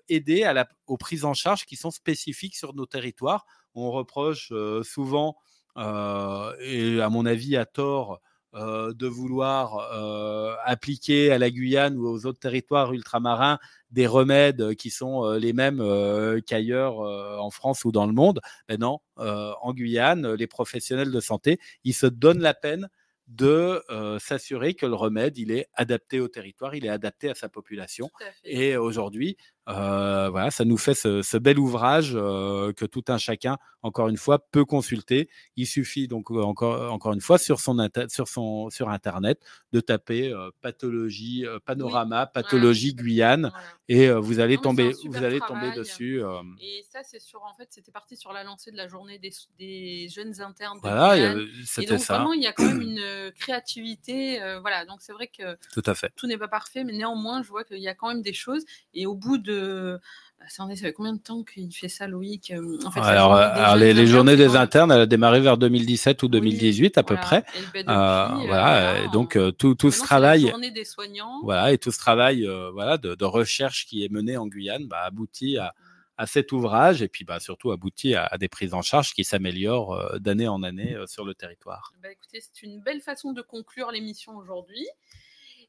[0.09, 3.45] aider à la, aux prises en charge qui sont spécifiques sur nos territoires.
[3.75, 4.51] On reproche
[4.83, 5.35] souvent,
[5.77, 8.21] et à mon avis à tort,
[8.53, 9.77] de vouloir
[10.63, 13.59] appliquer à la Guyane ou aux autres territoires ultramarins
[13.91, 15.83] des remèdes qui sont les mêmes
[16.47, 18.39] qu'ailleurs en France ou dans le monde.
[18.69, 22.87] Mais non, en Guyane, les professionnels de santé, ils se donnent la peine
[23.27, 27.35] de euh, s'assurer que le remède, il est adapté au territoire, il est adapté à
[27.35, 28.09] sa population.
[28.21, 28.31] à.
[28.43, 33.17] Et aujourd'hui, euh, voilà, ça nous fait ce, ce bel ouvrage euh, que tout un
[33.17, 35.27] chacun, encore une fois, peut consulter.
[35.55, 37.75] Il suffit donc encore, encore une fois sur son,
[38.07, 39.39] sur son sur internet
[39.71, 43.51] de taper euh, pathologie panorama pathologie Guyane
[43.87, 46.21] et vous allez Non, tomber vous allez tomber dessus.
[46.61, 49.31] Et ça, c'est sur, en fait, c'était parti sur la lancée de la journée des,
[49.57, 53.31] des jeunes internes de voilà, c'était ça, vraiment, il y a quand même une euh,
[53.39, 54.41] créativité.
[54.41, 56.11] euh, voilà, donc c'est vrai que tout à fait.
[56.15, 58.63] tout n'est pas parfait, mais néanmoins, je vois qu'il y a quand même des choses.
[58.93, 59.99] Et au bout de.
[60.47, 63.93] Attendez, ça fait combien de temps qu'il fait ça, Loïc Euh, en fait, alors, les,
[63.93, 67.25] les journées des internes, elle a démarré vers 2017 ou Oui, 2018 à peu voilà.
[67.25, 67.45] près.
[67.55, 71.39] Et ben, depuis, Euh, euh, voilà, et donc tout, tout ce travail, des soignants.
[71.41, 75.01] voilà, et tout ce travail, voilà, de, de recherche qui est mené en Guyane, bah,
[75.05, 75.73] aboutit à,
[76.17, 79.23] à cet ouvrage et puis bah, surtout aboutit à, à des prises en charge qui
[79.23, 81.91] s'améliorent euh, d'année en année euh, sur le territoire.
[82.01, 84.87] Bah, écoutez, c'est une belle façon de conclure l'émission aujourd'hui.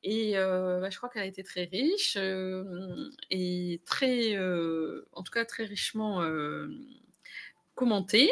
[0.02, 2.16] Et euh, bah, je crois qu'elle a été très riche
[3.30, 6.22] et très, en tout cas très richement
[7.74, 8.30] commentée.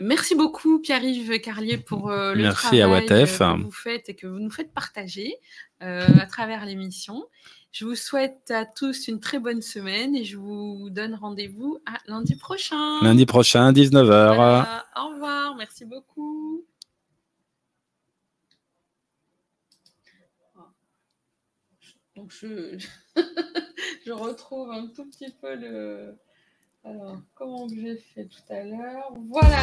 [0.00, 4.50] Merci beaucoup Pierre-Yves Carlier pour le Merci travail que vous faites et que vous nous
[4.50, 5.34] faites partager
[5.80, 7.26] à travers l'émission.
[7.70, 11.98] Je vous souhaite à tous une très bonne semaine et je vous donne rendez-vous à
[12.06, 13.02] lundi prochain.
[13.02, 14.06] Lundi prochain, 19h.
[14.06, 16.64] Voilà, au revoir, merci beaucoup.
[22.16, 22.76] Donc je,
[24.06, 26.18] je retrouve un tout petit peu le.
[26.82, 29.12] Alors, comment que j'ai fait tout à l'heure?
[29.28, 29.58] Voilà.